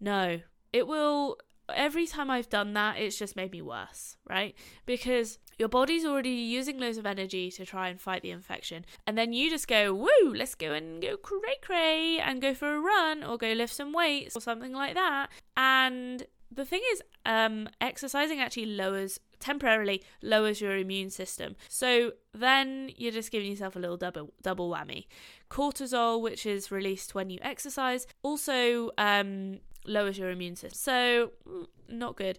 No, 0.00 0.40
it 0.72 0.86
will. 0.86 1.38
Every 1.74 2.06
time 2.06 2.30
I've 2.30 2.48
done 2.48 2.72
that, 2.74 2.98
it's 2.98 3.18
just 3.18 3.36
made 3.36 3.52
me 3.52 3.62
worse, 3.62 4.16
right? 4.28 4.54
Because 4.86 5.38
your 5.58 5.68
body's 5.68 6.04
already 6.04 6.30
using 6.30 6.78
loads 6.78 6.98
of 6.98 7.06
energy 7.06 7.50
to 7.50 7.66
try 7.66 7.88
and 7.88 8.00
fight 8.00 8.22
the 8.22 8.30
infection. 8.30 8.84
And 9.06 9.16
then 9.18 9.32
you 9.32 9.50
just 9.50 9.68
go, 9.68 9.92
woo, 9.92 10.34
let's 10.34 10.54
go 10.54 10.72
and 10.72 11.02
go 11.02 11.16
cray 11.16 11.56
cray 11.60 12.18
and 12.18 12.40
go 12.40 12.54
for 12.54 12.74
a 12.74 12.80
run 12.80 13.22
or 13.22 13.36
go 13.36 13.52
lift 13.52 13.74
some 13.74 13.92
weights 13.92 14.36
or 14.36 14.40
something 14.40 14.72
like 14.72 14.94
that. 14.94 15.28
And 15.56 16.26
the 16.50 16.64
thing 16.64 16.80
is, 16.92 17.02
um, 17.26 17.68
exercising 17.80 18.40
actually 18.40 18.66
lowers 18.66 19.20
temporarily 19.38 20.02
lowers 20.22 20.60
your 20.60 20.76
immune 20.76 21.10
system. 21.10 21.56
So 21.68 22.12
then 22.32 22.90
you're 22.96 23.12
just 23.12 23.30
giving 23.30 23.50
yourself 23.50 23.76
a 23.76 23.78
little 23.78 23.96
double 23.96 24.32
double 24.42 24.70
whammy. 24.70 25.06
Cortisol, 25.50 26.20
which 26.20 26.46
is 26.46 26.70
released 26.70 27.14
when 27.14 27.30
you 27.30 27.38
exercise, 27.42 28.06
also 28.22 28.90
um, 28.98 29.60
lowers 29.84 30.18
your 30.18 30.30
immune 30.30 30.56
system. 30.56 30.78
So 30.78 31.32
mm, 31.48 31.66
not 31.88 32.16
good. 32.16 32.38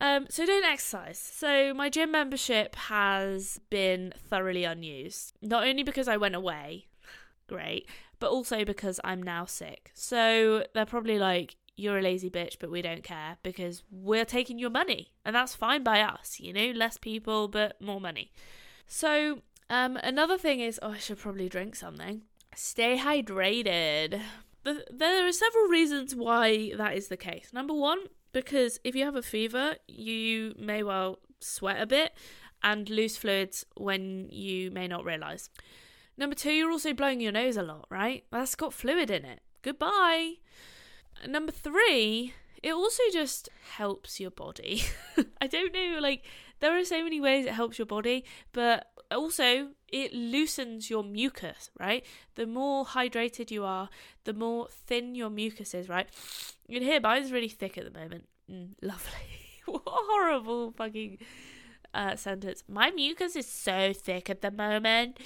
Um, 0.00 0.26
so 0.28 0.44
don't 0.44 0.64
exercise. 0.64 1.18
So 1.18 1.72
my 1.72 1.88
gym 1.88 2.10
membership 2.10 2.74
has 2.76 3.60
been 3.70 4.12
thoroughly 4.28 4.64
unused. 4.64 5.34
Not 5.40 5.66
only 5.66 5.82
because 5.82 6.08
I 6.08 6.16
went 6.16 6.34
away, 6.34 6.86
great, 7.46 7.88
but 8.18 8.30
also 8.30 8.64
because 8.64 9.00
I'm 9.04 9.22
now 9.22 9.44
sick. 9.44 9.90
So 9.94 10.64
they're 10.74 10.86
probably 10.86 11.18
like, 11.18 11.56
you're 11.76 11.98
a 11.98 12.02
lazy 12.02 12.30
bitch, 12.30 12.56
but 12.60 12.70
we 12.70 12.82
don't 12.82 13.02
care 13.02 13.36
because 13.42 13.82
we're 13.90 14.24
taking 14.24 14.58
your 14.58 14.70
money. 14.70 15.12
And 15.24 15.34
that's 15.34 15.54
fine 15.54 15.82
by 15.82 16.00
us, 16.00 16.38
you 16.38 16.52
know, 16.52 16.70
less 16.70 16.98
people, 16.98 17.48
but 17.48 17.80
more 17.80 18.00
money. 18.00 18.32
So, 18.86 19.40
um, 19.70 19.96
another 19.96 20.38
thing 20.38 20.60
is, 20.60 20.78
oh, 20.82 20.92
I 20.92 20.98
should 20.98 21.18
probably 21.18 21.48
drink 21.48 21.74
something. 21.74 22.22
Stay 22.54 22.98
hydrated. 22.98 24.20
The, 24.64 24.84
there 24.90 25.26
are 25.26 25.32
several 25.32 25.66
reasons 25.66 26.14
why 26.14 26.72
that 26.76 26.96
is 26.96 27.08
the 27.08 27.16
case. 27.16 27.50
Number 27.52 27.74
one, 27.74 28.00
because 28.32 28.80
if 28.82 28.94
you 28.94 29.04
have 29.04 29.16
a 29.16 29.22
fever, 29.22 29.76
you 29.86 30.54
may 30.58 30.82
well 30.82 31.18
sweat 31.40 31.80
a 31.80 31.86
bit 31.86 32.12
and 32.62 32.88
lose 32.88 33.16
fluids 33.16 33.66
when 33.76 34.28
you 34.30 34.70
may 34.70 34.88
not 34.88 35.04
realize. 35.04 35.50
Number 36.16 36.34
two, 36.34 36.52
you're 36.52 36.70
also 36.70 36.94
blowing 36.94 37.20
your 37.20 37.32
nose 37.32 37.56
a 37.56 37.62
lot, 37.62 37.86
right? 37.90 38.24
That's 38.30 38.54
got 38.54 38.72
fluid 38.72 39.10
in 39.10 39.24
it. 39.24 39.40
Goodbye. 39.62 40.34
Number 41.26 41.52
three, 41.52 42.32
it 42.62 42.72
also 42.72 43.02
just 43.12 43.48
helps 43.76 44.18
your 44.18 44.30
body. 44.30 44.82
I 45.40 45.46
don't 45.46 45.74
know, 45.74 45.98
like, 46.00 46.24
there 46.60 46.76
are 46.78 46.84
so 46.84 47.02
many 47.02 47.20
ways 47.20 47.46
it 47.46 47.52
helps 47.52 47.78
your 47.78 47.86
body, 47.86 48.24
but 48.52 48.86
also 49.10 49.68
it 49.94 50.12
loosens 50.12 50.90
your 50.90 51.04
mucus, 51.04 51.70
right? 51.78 52.04
The 52.34 52.46
more 52.46 52.84
hydrated 52.84 53.52
you 53.52 53.64
are, 53.64 53.88
the 54.24 54.32
more 54.32 54.66
thin 54.68 55.14
your 55.14 55.30
mucus 55.30 55.72
is, 55.72 55.88
right? 55.88 56.08
You 56.66 56.80
can 56.80 56.88
hear 56.88 57.00
mine's 57.00 57.30
really 57.30 57.48
thick 57.48 57.78
at 57.78 57.84
the 57.84 57.96
moment. 57.96 58.26
Mm, 58.50 58.70
lovely. 58.82 59.12
what 59.66 59.82
a 59.86 59.90
horrible 59.90 60.72
fucking 60.72 61.18
uh, 61.94 62.16
sentence. 62.16 62.64
My 62.68 62.90
mucus 62.90 63.36
is 63.36 63.46
so 63.46 63.92
thick 63.92 64.28
at 64.28 64.42
the 64.42 64.50
moment. 64.50 65.20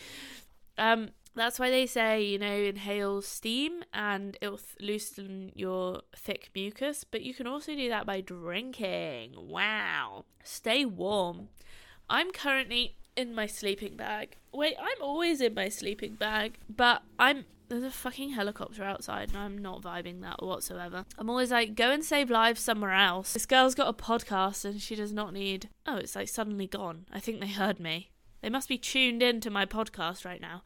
Um, 0.76 1.12
that's 1.34 1.58
why 1.58 1.70
they 1.70 1.86
say, 1.86 2.22
you 2.22 2.38
know, 2.38 2.54
inhale 2.54 3.22
steam 3.22 3.84
and 3.94 4.36
it'll 4.42 4.58
th- 4.58 4.76
loosen 4.80 5.50
your 5.54 6.02
thick 6.14 6.50
mucus, 6.54 7.04
but 7.04 7.22
you 7.22 7.32
can 7.32 7.46
also 7.46 7.74
do 7.74 7.88
that 7.88 8.04
by 8.04 8.20
drinking. 8.20 9.32
Wow. 9.34 10.26
Stay 10.44 10.84
warm. 10.84 11.48
I'm 12.10 12.32
currently 12.32 12.96
in 13.18 13.34
my 13.34 13.46
sleeping 13.46 13.96
bag. 13.96 14.36
Wait, 14.52 14.76
I'm 14.80 15.02
always 15.02 15.40
in 15.40 15.52
my 15.54 15.68
sleeping 15.68 16.14
bag, 16.14 16.54
but 16.74 17.02
I'm 17.18 17.44
there's 17.68 17.82
a 17.82 17.90
fucking 17.90 18.30
helicopter 18.30 18.82
outside 18.82 19.28
and 19.28 19.36
I'm 19.36 19.58
not 19.58 19.82
vibing 19.82 20.22
that 20.22 20.42
whatsoever. 20.42 21.04
I'm 21.18 21.28
always 21.28 21.50
like, 21.50 21.74
go 21.74 21.90
and 21.90 22.02
save 22.02 22.30
lives 22.30 22.62
somewhere 22.62 22.94
else. 22.94 23.34
This 23.34 23.44
girl's 23.44 23.74
got 23.74 23.88
a 23.88 23.92
podcast 23.92 24.64
and 24.64 24.80
she 24.80 24.94
does 24.94 25.12
not 25.12 25.34
need. 25.34 25.68
Oh, 25.86 25.96
it's 25.96 26.16
like 26.16 26.28
suddenly 26.28 26.66
gone. 26.66 27.04
I 27.12 27.20
think 27.20 27.40
they 27.40 27.48
heard 27.48 27.78
me. 27.78 28.10
They 28.40 28.48
must 28.48 28.70
be 28.70 28.78
tuned 28.78 29.22
in 29.22 29.42
to 29.42 29.50
my 29.50 29.66
podcast 29.66 30.24
right 30.24 30.40
now. 30.40 30.62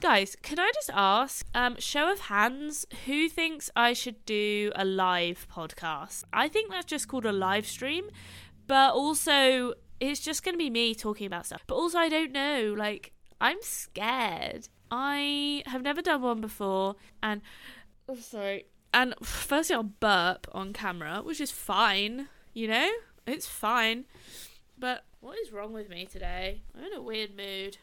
Guys, 0.00 0.36
can 0.42 0.58
I 0.58 0.72
just 0.74 0.90
ask, 0.92 1.46
um, 1.54 1.76
show 1.78 2.10
of 2.10 2.18
hands, 2.20 2.84
who 3.06 3.28
thinks 3.28 3.70
I 3.76 3.92
should 3.92 4.24
do 4.24 4.72
a 4.74 4.84
live 4.84 5.46
podcast? 5.54 6.24
I 6.32 6.48
think 6.48 6.72
that's 6.72 6.86
just 6.86 7.06
called 7.06 7.26
a 7.26 7.32
live 7.32 7.66
stream, 7.66 8.10
but 8.66 8.94
also 8.94 9.74
it's 10.10 10.20
just 10.20 10.44
going 10.44 10.54
to 10.54 10.58
be 10.58 10.70
me 10.70 10.94
talking 10.94 11.26
about 11.26 11.46
stuff. 11.46 11.64
But 11.66 11.76
also, 11.76 11.98
I 11.98 12.08
don't 12.08 12.32
know, 12.32 12.74
like, 12.76 13.12
I'm 13.40 13.58
scared. 13.62 14.68
I 14.90 15.62
have 15.66 15.82
never 15.82 16.02
done 16.02 16.22
one 16.22 16.40
before, 16.40 16.96
and 17.22 17.42
oh, 18.08 18.16
sorry. 18.16 18.66
And 18.92 19.14
firstly, 19.22 19.74
I'll 19.76 19.82
burp 19.82 20.46
on 20.52 20.72
camera, 20.72 21.20
which 21.22 21.40
is 21.40 21.50
fine, 21.50 22.28
you 22.52 22.68
know? 22.68 22.90
It's 23.26 23.46
fine. 23.46 24.04
But 24.78 25.04
what 25.20 25.38
is 25.38 25.52
wrong 25.52 25.72
with 25.72 25.88
me 25.88 26.06
today? 26.06 26.62
I'm 26.76 26.84
in 26.84 26.92
a 26.92 27.02
weird 27.02 27.36
mood. 27.36 27.78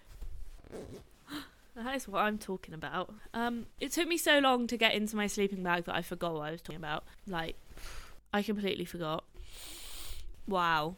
That 1.73 1.95
is 1.95 2.05
what 2.05 2.19
I'm 2.19 2.37
talking 2.37 2.73
about. 2.73 3.13
Um, 3.33 3.67
it 3.79 3.93
took 3.93 4.05
me 4.05 4.17
so 4.17 4.39
long 4.39 4.67
to 4.67 4.75
get 4.75 4.93
into 4.93 5.15
my 5.15 5.27
sleeping 5.27 5.63
bag 5.63 5.85
that 5.85 5.95
I 5.95 6.01
forgot 6.01 6.33
what 6.33 6.41
I 6.41 6.51
was 6.51 6.61
talking 6.61 6.75
about. 6.75 7.05
Like, 7.25 7.55
I 8.33 8.41
completely 8.41 8.83
forgot. 8.83 9.23
Wow. 10.49 10.97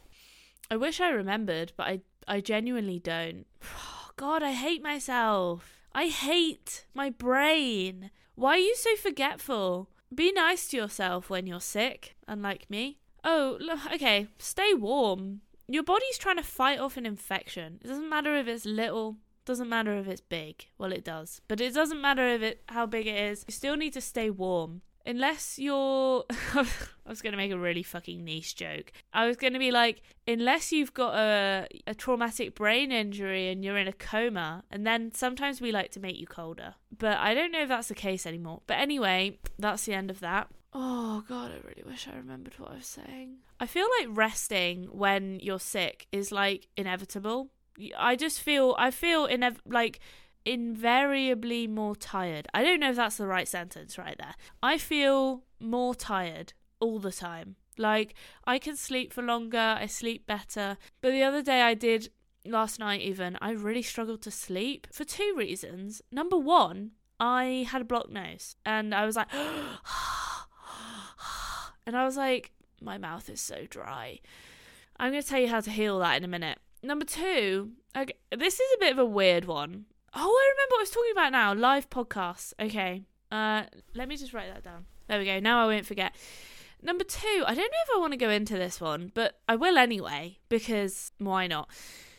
I 0.70 0.78
wish 0.78 1.00
I 1.00 1.10
remembered, 1.10 1.74
but 1.78 1.88
I 1.88 2.02
I 2.28 2.42
genuinely 2.42 3.00
don't. 3.00 3.46
God, 4.16 4.44
I 4.44 4.52
hate 4.52 4.84
myself. 4.84 5.80
I 5.94 6.08
hate 6.08 6.86
my 6.94 7.10
brain. 7.10 8.12
Why 8.36 8.56
are 8.56 8.58
you 8.58 8.76
so 8.76 8.96
forgetful? 8.96 9.90
Be 10.14 10.32
nice 10.32 10.68
to 10.70 10.78
yourself 10.78 11.30
when 11.30 11.48
you're 11.48 11.60
sick, 11.60 12.16
unlike 12.28 12.70
me. 12.70 13.00
Oh, 13.24 13.60
okay, 13.94 14.28
stay 14.38 14.74
warm. 14.74 15.42
Your 15.68 15.84
body's 15.84 16.18
trying 16.18 16.38
to 16.38 16.44
fight 16.44 16.80
off 16.80 16.98
an 16.98 17.06
infection. 17.06 17.80
It 17.84 17.88
doesn't 17.88 18.10
matter 18.10 18.36
if 18.36 18.48
it's 18.48 18.66
little, 18.66 19.18
Doesn't 19.46 19.70
matter 19.70 19.94
if 19.98 20.08
it's 20.08 20.22
big. 20.22 20.68
Well, 20.78 20.92
it 20.92 21.04
does, 21.04 21.42
but 21.48 21.60
it 21.60 21.74
doesn't 21.74 22.02
matter 22.02 22.28
if 22.28 22.42
it 22.42 22.64
how 22.70 22.86
big 22.86 23.08
it 23.08 23.16
is. 23.16 23.44
You 23.48 23.52
still 23.52 23.76
need 23.76 23.94
to 23.94 24.02
stay 24.02 24.30
warm 24.30 24.82
unless 25.06 25.60
you're 25.60 26.26
I 26.56 27.10
was 27.10 27.22
going 27.22 27.32
to 27.34 27.38
make 27.38 27.52
a 27.52 27.58
really 27.58 27.84
fucking 27.84 28.24
niche 28.24 28.56
joke. 28.56 28.92
I 29.14 29.28
was 29.28 29.38
going 29.38 29.54
to 29.54 29.60
be 29.60 29.72
like 29.72 30.02
unless 30.28 30.72
you've 30.72 30.94
got 30.94 31.16
a 31.16 31.68
a 31.88 31.94
traumatic 31.94 32.56
brain 32.56 32.92
injury 32.92 33.50
and 33.50 33.64
you're 33.64 33.78
in 33.78 33.88
a 33.88 33.94
coma 33.94 34.64
and 34.72 34.86
then 34.86 35.12
sometimes 35.14 35.62
we 35.62 35.72
like 35.72 35.92
to 35.92 36.00
make 36.00 36.20
you 36.20 36.28
colder. 36.28 36.76
But 36.98 37.18
I 37.18 37.34
don't 37.34 37.52
know 37.52 37.62
if 37.62 37.70
that's 37.70 37.88
the 37.88 37.96
case 37.96 38.26
anymore. 38.26 38.62
But 38.68 38.80
anyway, 38.80 39.40
that's 39.60 39.86
the 39.86 39.94
end 39.94 40.10
of 40.10 40.20
that. 40.22 40.48
Oh 40.74 41.24
god, 41.28 41.52
I 41.52 41.68
really 41.68 41.84
wish 41.86 42.08
I 42.08 42.16
remembered 42.18 42.56
what 42.58 42.72
I 42.72 42.76
was 42.76 42.88
saying. 42.88 43.38
I 43.60 43.68
feel 43.68 43.88
like 44.00 44.18
resting 44.18 44.86
when 44.86 45.40
you're 45.40 45.60
sick 45.60 46.08
is 46.12 46.32
like 46.32 46.68
inevitable. 46.76 47.50
I 47.98 48.16
just 48.16 48.42
feel 48.42 48.76
I 48.78 48.92
feel 48.92 49.28
inev- 49.28 49.60
like 49.66 50.00
invariably 50.46 51.68
more 51.68 51.96
tired. 51.96 52.48
I 52.54 52.64
don't 52.64 52.80
know 52.80 52.92
if 52.92 52.96
that's 52.96 53.18
the 53.18 53.28
right 53.28 53.48
sentence 53.48 53.98
right 53.98 54.16
there. 54.18 54.36
I 54.62 54.78
feel 54.78 55.44
more 55.60 55.96
tired 55.96 56.54
all 56.80 57.00
the 57.00 57.12
time. 57.12 57.56
Like, 57.78 58.14
I 58.46 58.60
can 58.60 58.76
sleep 58.76 59.14
for 59.14 59.24
longer, 59.24 59.78
I 59.80 59.88
sleep 59.88 60.28
better. 60.28 60.78
But 61.02 61.12
the 61.12 61.24
other 61.24 61.42
day 61.42 61.62
I 61.62 61.74
did, 61.74 62.10
last 62.46 62.80
night 62.80 63.02
even, 63.02 63.38
I 63.42 63.52
really 63.52 63.82
struggled 63.82 64.22
to 64.24 64.32
sleep 64.32 64.88
for 64.92 65.04
two 65.04 65.34
reasons. 65.36 66.02
Number 66.12 66.38
one, 66.38 66.92
I 67.20 67.68
had 67.70 67.82
a 67.82 67.86
blocked 67.86 68.12
nose 68.12 68.56
and 68.66 68.94
I 68.94 69.06
was 69.06 69.16
like, 69.16 69.34
and 71.86 71.96
I 71.96 72.06
was 72.06 72.18
like, 72.18 72.52
my 72.82 72.98
mouth 72.98 73.30
is 73.30 73.42
so 73.42 73.66
dry. 73.70 74.20
I'm 74.98 75.12
going 75.12 75.24
to 75.24 75.28
tell 75.28 75.40
you 75.40 75.48
how 75.48 75.62
to 75.62 75.72
heal 75.72 76.00
that 76.00 76.18
in 76.18 76.24
a 76.24 76.28
minute. 76.28 76.60
Number 76.84 77.06
two, 77.06 77.72
okay, 77.96 78.14
this 78.36 78.60
is 78.60 78.76
a 78.76 78.80
bit 78.80 78.92
of 78.92 79.00
a 79.00 79.06
weird 79.06 79.46
one. 79.46 79.86
Oh, 80.16 80.20
I 80.20 80.54
remember 80.54 80.74
what 80.74 80.80
I 80.80 80.84
was 80.84 80.90
talking 80.92 81.12
about 81.12 81.32
now. 81.32 81.54
Live 81.54 81.90
podcasts. 81.90 82.54
Okay. 82.60 83.04
Uh, 83.32 83.64
let 83.96 84.08
me 84.08 84.16
just 84.16 84.34
write 84.34 84.54
that 84.54 84.64
down. 84.64 84.86
There 85.08 85.18
we 85.18 85.26
go. 85.26 85.40
Now 85.40 85.64
I 85.64 85.66
won't 85.66 85.88
forget. 85.88 86.16
Number 86.82 87.04
two, 87.04 87.44
I 87.48 87.56
don't 87.56 87.58
know 87.58 87.84
if 87.88 87.96
I 87.96 88.00
want 88.00 88.14
to 88.14 88.18
go 88.18 88.30
into 88.30 88.56
this 88.56 88.80
one, 88.80 89.12
but 89.16 89.40
I 89.48 89.56
will 89.56 89.78
anyway, 89.78 90.38
because 90.50 91.14
why 91.18 91.48
not? 91.48 91.70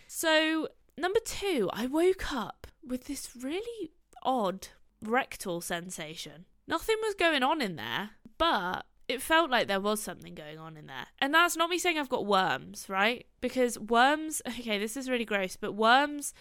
So, 0.08 0.68
number 0.96 1.20
two, 1.24 1.68
I 1.72 1.86
woke 1.86 2.32
up 2.32 2.66
with 2.84 3.04
this 3.04 3.30
really 3.40 3.92
odd 4.22 4.68
rectal 5.02 5.60
sensation. 5.60 6.46
Nothing 6.66 6.96
was 7.02 7.14
going 7.14 7.42
on 7.42 7.60
in 7.60 7.76
there, 7.76 8.10
but 8.38 8.86
it 9.06 9.20
felt 9.20 9.50
like 9.50 9.68
there 9.68 9.80
was 9.80 10.02
something 10.02 10.34
going 10.34 10.58
on 10.58 10.78
in 10.78 10.86
there. 10.86 11.06
And 11.20 11.34
that's 11.34 11.56
not 11.56 11.68
me 11.68 11.78
saying 11.78 11.98
I've 11.98 12.08
got 12.08 12.24
worms, 12.24 12.86
right? 12.88 13.26
Because 13.42 13.78
worms, 13.78 14.40
okay, 14.48 14.78
this 14.78 14.96
is 14.96 15.10
really 15.10 15.26
gross, 15.26 15.56
but 15.56 15.72
worms 15.72 16.32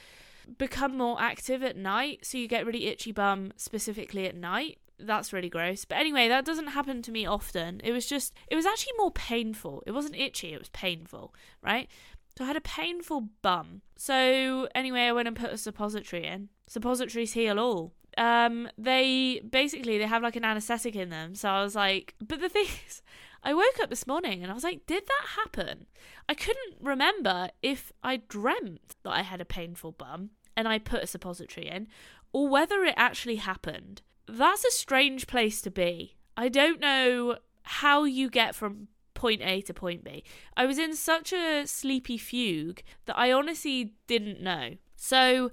become 0.58 0.98
more 0.98 1.22
active 1.22 1.64
at 1.64 1.76
night, 1.78 2.26
so 2.26 2.38
you 2.38 2.48
get 2.48 2.66
really 2.66 2.88
itchy 2.88 3.12
bum 3.12 3.54
specifically 3.58 4.28
at 4.28 4.36
night. 4.36 4.80
That's 5.00 5.34
really 5.34 5.50
gross. 5.50 5.86
But 5.86 5.98
anyway, 5.98 6.28
that 6.28 6.46
doesn't 6.46 6.68
happen 6.68 7.02
to 7.02 7.12
me 7.12 7.26
often. 7.26 7.82
It 7.84 7.92
was 7.92 8.06
just, 8.06 8.34
it 8.50 8.56
was 8.56 8.66
actually 8.66 8.94
more 8.98 9.12
painful. 9.12 9.84
It 9.86 9.92
wasn't 9.92 10.16
itchy, 10.16 10.54
it 10.54 10.60
was 10.60 10.70
painful, 10.70 11.34
right? 11.62 11.90
So 12.38 12.44
I 12.44 12.48
had 12.48 12.56
a 12.56 12.62
painful 12.62 13.30
bum. 13.42 13.82
So 13.96 14.68
anyway, 14.74 15.02
I 15.02 15.12
went 15.12 15.28
and 15.28 15.38
put 15.38 15.52
a 15.52 15.58
suppository 15.58 16.26
in. 16.26 16.50
Suppositories 16.68 17.34
heal 17.34 17.60
all. 17.60 17.94
Um, 18.18 18.70
they 18.78 19.42
basically 19.50 19.98
they 19.98 20.06
have 20.06 20.24
like 20.24 20.36
an 20.36 20.46
anesthetic 20.46 20.96
in 20.96 21.10
them. 21.10 21.36
So 21.36 21.50
I 21.50 21.64
was 21.64 21.76
like, 21.76 22.16
but 22.26 22.40
the 22.40 22.50
thing 22.50 22.68
is, 22.88 23.02
I 23.44 23.54
woke 23.54 23.80
up 23.82 23.90
this 23.90 24.08
morning 24.08 24.42
and 24.42 24.50
I 24.50 24.56
was 24.56 24.64
like, 24.64 24.86
did 24.86 25.04
that 25.06 25.28
happen? 25.36 25.86
I 26.30 26.34
couldn't 26.34 26.78
remember 26.80 27.50
if 27.62 27.92
I 28.02 28.18
dreamt 28.18 28.96
that 29.04 29.12
I 29.12 29.22
had 29.22 29.42
a 29.42 29.46
painful 29.46 29.92
bum 29.92 30.30
and 30.56 30.68
I 30.68 30.80
put 30.80 31.04
a 31.04 31.08
suppository 31.08 31.68
in, 31.68 31.88
or 32.32 32.48
whether 32.48 32.84
it 32.84 32.94
actually 32.96 33.38
happened. 33.38 34.02
That's 34.28 34.64
a 34.64 34.72
strange 34.72 35.28
place 35.28 35.62
to 35.62 35.72
be. 35.72 36.16
I 36.38 36.48
don't 36.48 36.80
know 36.80 37.38
how 37.64 38.06
you 38.06 38.30
get 38.30 38.56
from 38.56 38.88
point 39.14 39.42
A 39.42 39.62
to 39.62 39.74
point 39.74 40.04
B. 40.04 40.24
I 40.56 40.66
was 40.66 40.78
in 40.78 40.96
such 40.96 41.34
a 41.34 41.66
sleepy 41.66 42.18
fugue 42.18 42.82
that 43.06 43.18
I 43.18 43.32
honestly 43.32 43.94
didn't 44.08 44.42
know. 44.42 44.78
So, 44.96 45.52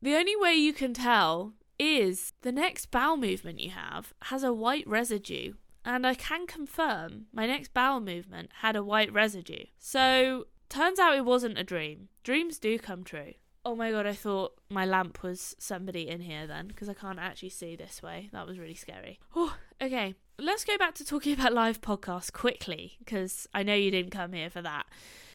the 0.00 0.14
only 0.14 0.36
way 0.36 0.54
you 0.54 0.72
can 0.72 0.94
tell 0.94 1.52
is 1.78 2.32
the 2.42 2.52
next 2.52 2.90
bowel 2.90 3.16
movement 3.16 3.60
you 3.60 3.70
have 3.70 4.14
has 4.24 4.42
a 4.42 4.52
white 4.52 4.86
residue 4.86 5.54
and 5.84 6.06
I 6.06 6.14
can 6.14 6.46
confirm 6.46 7.26
my 7.32 7.46
next 7.46 7.72
bowel 7.72 8.00
movement 8.00 8.50
had 8.60 8.76
a 8.76 8.84
white 8.84 9.12
residue. 9.12 9.64
So, 9.78 10.46
turns 10.68 10.98
out 10.98 11.16
it 11.16 11.24
wasn't 11.24 11.58
a 11.58 11.64
dream. 11.64 12.08
Dreams 12.22 12.58
do 12.58 12.78
come 12.78 13.04
true. 13.04 13.34
Oh 13.64 13.76
my 13.76 13.90
god, 13.90 14.06
I 14.06 14.14
thought 14.14 14.54
my 14.70 14.86
lamp 14.86 15.22
was 15.22 15.54
somebody 15.58 16.08
in 16.08 16.22
here 16.22 16.46
then, 16.46 16.68
because 16.68 16.88
I 16.88 16.94
can't 16.94 17.18
actually 17.18 17.50
see 17.50 17.76
this 17.76 18.02
way. 18.02 18.30
That 18.32 18.46
was 18.46 18.58
really 18.58 18.74
scary. 18.74 19.20
Oh, 19.36 19.56
okay. 19.82 20.14
Let's 20.38 20.64
go 20.64 20.78
back 20.78 20.94
to 20.94 21.04
talking 21.04 21.34
about 21.34 21.52
live 21.52 21.82
podcasts 21.82 22.32
quickly, 22.32 22.96
because 23.00 23.46
I 23.52 23.62
know 23.62 23.74
you 23.74 23.90
didn't 23.90 24.12
come 24.12 24.32
here 24.32 24.48
for 24.48 24.62
that. 24.62 24.86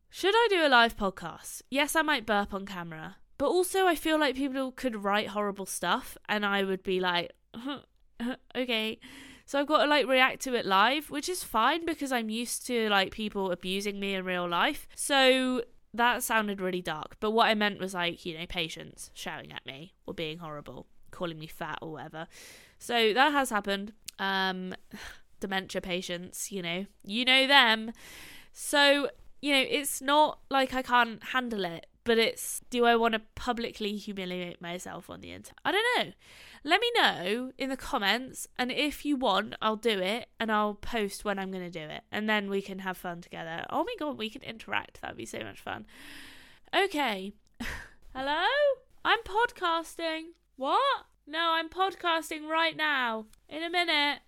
Should 0.09 0.33
I 0.33 0.47
do 0.49 0.65
a 0.65 0.69
live 0.69 0.97
podcast? 0.97 1.61
Yes, 1.69 1.95
I 1.95 2.01
might 2.01 2.25
burp 2.25 2.53
on 2.53 2.65
camera, 2.65 3.17
but 3.37 3.47
also 3.47 3.85
I 3.85 3.95
feel 3.95 4.19
like 4.19 4.35
people 4.35 4.71
could 4.71 5.03
write 5.03 5.27
horrible 5.27 5.67
stuff, 5.67 6.17
and 6.27 6.45
I 6.45 6.63
would 6.63 6.81
be 6.81 6.99
like, 6.99 7.33
okay. 8.55 8.99
So 9.45 9.59
I've 9.59 9.67
got 9.67 9.83
to 9.83 9.87
like 9.87 10.07
react 10.07 10.41
to 10.43 10.55
it 10.55 10.65
live, 10.65 11.09
which 11.09 11.29
is 11.29 11.43
fine 11.43 11.85
because 11.85 12.11
I'm 12.11 12.29
used 12.29 12.65
to 12.67 12.89
like 12.89 13.11
people 13.11 13.51
abusing 13.51 13.99
me 13.99 14.15
in 14.15 14.25
real 14.25 14.47
life. 14.47 14.87
So 14.95 15.63
that 15.93 16.23
sounded 16.23 16.59
really 16.59 16.81
dark. 16.81 17.17
But 17.19 17.31
what 17.31 17.47
I 17.47 17.53
meant 17.53 17.79
was 17.79 17.93
like, 17.93 18.25
you 18.25 18.37
know, 18.37 18.45
patients 18.47 19.11
shouting 19.13 19.51
at 19.51 19.65
me 19.65 19.93
or 20.05 20.13
being 20.13 20.39
horrible, 20.39 20.87
calling 21.11 21.39
me 21.39 21.47
fat 21.47 21.77
or 21.81 21.91
whatever. 21.93 22.27
So 22.79 23.13
that 23.13 23.31
has 23.31 23.49
happened. 23.49 23.93
Um 24.19 24.73
dementia 25.39 25.81
patients, 25.81 26.51
you 26.51 26.61
know. 26.61 26.85
You 27.03 27.25
know 27.25 27.45
them. 27.45 27.91
So, 28.51 29.09
you 29.41 29.53
know, 29.53 29.63
it's 29.69 30.01
not 30.01 30.39
like 30.49 30.73
I 30.73 30.81
can't 30.81 31.21
handle 31.23 31.65
it, 31.65 31.85
but 32.05 32.17
it's 32.17 32.61
do 32.69 32.85
I 32.85 32.95
want 32.95 33.13
to 33.13 33.21
publicly 33.35 33.97
humiliate 33.97 34.61
myself 34.61 35.09
on 35.09 35.19
the 35.19 35.31
internet? 35.31 35.59
I 35.65 35.71
don't 35.71 35.97
know. 35.97 36.13
Let 36.63 36.79
me 36.79 36.91
know 36.95 37.51
in 37.57 37.69
the 37.69 37.77
comments, 37.77 38.47
and 38.57 38.71
if 38.71 39.05
you 39.05 39.17
want, 39.17 39.55
I'll 39.61 39.75
do 39.75 39.99
it 39.99 40.27
and 40.39 40.51
I'll 40.51 40.75
post 40.75 41.25
when 41.25 41.37
I'm 41.37 41.51
going 41.51 41.69
to 41.69 41.69
do 41.69 41.85
it, 41.85 42.03
and 42.11 42.29
then 42.29 42.49
we 42.49 42.61
can 42.61 42.79
have 42.79 42.97
fun 42.97 43.21
together. 43.21 43.65
Oh 43.69 43.83
my 43.83 43.95
god, 43.99 44.17
we 44.17 44.29
can 44.29 44.41
interact. 44.41 45.01
That'd 45.01 45.17
be 45.17 45.25
so 45.25 45.39
much 45.39 45.59
fun. 45.59 45.85
Okay. 46.73 47.33
Hello? 48.15 48.45
I'm 49.03 49.19
podcasting. 49.23 50.29
What? 50.55 51.05
No, 51.27 51.51
I'm 51.53 51.69
podcasting 51.69 52.47
right 52.47 52.77
now. 52.77 53.25
In 53.49 53.63
a 53.63 53.69
minute. 53.69 54.19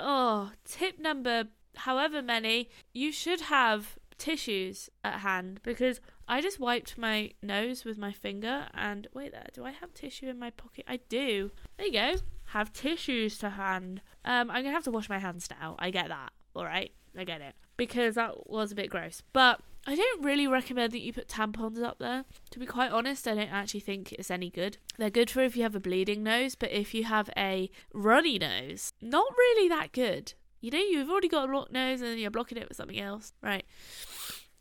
Oh, 0.00 0.50
tip 0.64 0.98
number 0.98 1.44
however 1.76 2.22
many, 2.22 2.68
you 2.92 3.12
should 3.12 3.42
have 3.42 3.98
tissues 4.18 4.88
at 5.02 5.20
hand 5.20 5.60
because 5.62 6.00
I 6.28 6.40
just 6.40 6.60
wiped 6.60 6.96
my 6.96 7.32
nose 7.42 7.84
with 7.84 7.98
my 7.98 8.12
finger 8.12 8.68
and 8.74 9.06
wait 9.12 9.32
there, 9.32 9.48
do 9.52 9.64
I 9.64 9.70
have 9.72 9.92
tissue 9.92 10.28
in 10.28 10.38
my 10.38 10.50
pocket? 10.50 10.84
I 10.88 11.00
do. 11.08 11.50
There 11.76 11.86
you 11.86 11.92
go. 11.92 12.14
Have 12.46 12.72
tissues 12.72 13.38
to 13.38 13.50
hand. 13.50 14.02
Um, 14.24 14.50
I'm 14.50 14.62
gonna 14.62 14.72
have 14.72 14.84
to 14.84 14.90
wash 14.90 15.08
my 15.08 15.18
hands 15.18 15.48
now. 15.50 15.76
I 15.78 15.90
get 15.90 16.08
that. 16.08 16.32
Alright. 16.54 16.92
I 17.16 17.24
get 17.24 17.40
it. 17.40 17.54
Because 17.76 18.14
that 18.14 18.48
was 18.48 18.72
a 18.72 18.74
bit 18.74 18.90
gross. 18.90 19.22
But 19.32 19.60
I 19.86 19.96
don't 19.96 20.22
really 20.22 20.46
recommend 20.46 20.92
that 20.92 21.00
you 21.00 21.12
put 21.12 21.28
tampons 21.28 21.82
up 21.82 21.98
there. 21.98 22.24
To 22.50 22.58
be 22.58 22.66
quite 22.66 22.92
honest, 22.92 23.26
I 23.26 23.34
don't 23.34 23.52
actually 23.52 23.80
think 23.80 24.12
it's 24.12 24.30
any 24.30 24.48
good. 24.48 24.78
They're 24.96 25.10
good 25.10 25.28
for 25.30 25.42
if 25.42 25.56
you 25.56 25.64
have 25.64 25.74
a 25.74 25.80
bleeding 25.80 26.22
nose, 26.22 26.54
but 26.54 26.70
if 26.70 26.94
you 26.94 27.04
have 27.04 27.28
a 27.36 27.70
runny 27.92 28.38
nose, 28.38 28.92
not 29.00 29.26
really 29.36 29.68
that 29.68 29.92
good. 29.92 30.34
You 30.60 30.70
know, 30.70 30.78
you've 30.78 31.10
already 31.10 31.28
got 31.28 31.48
a 31.48 31.48
blocked 31.48 31.72
nose 31.72 32.00
and 32.00 32.18
you're 32.20 32.30
blocking 32.30 32.58
it 32.58 32.68
with 32.68 32.76
something 32.76 33.00
else. 33.00 33.32
Right. 33.42 33.64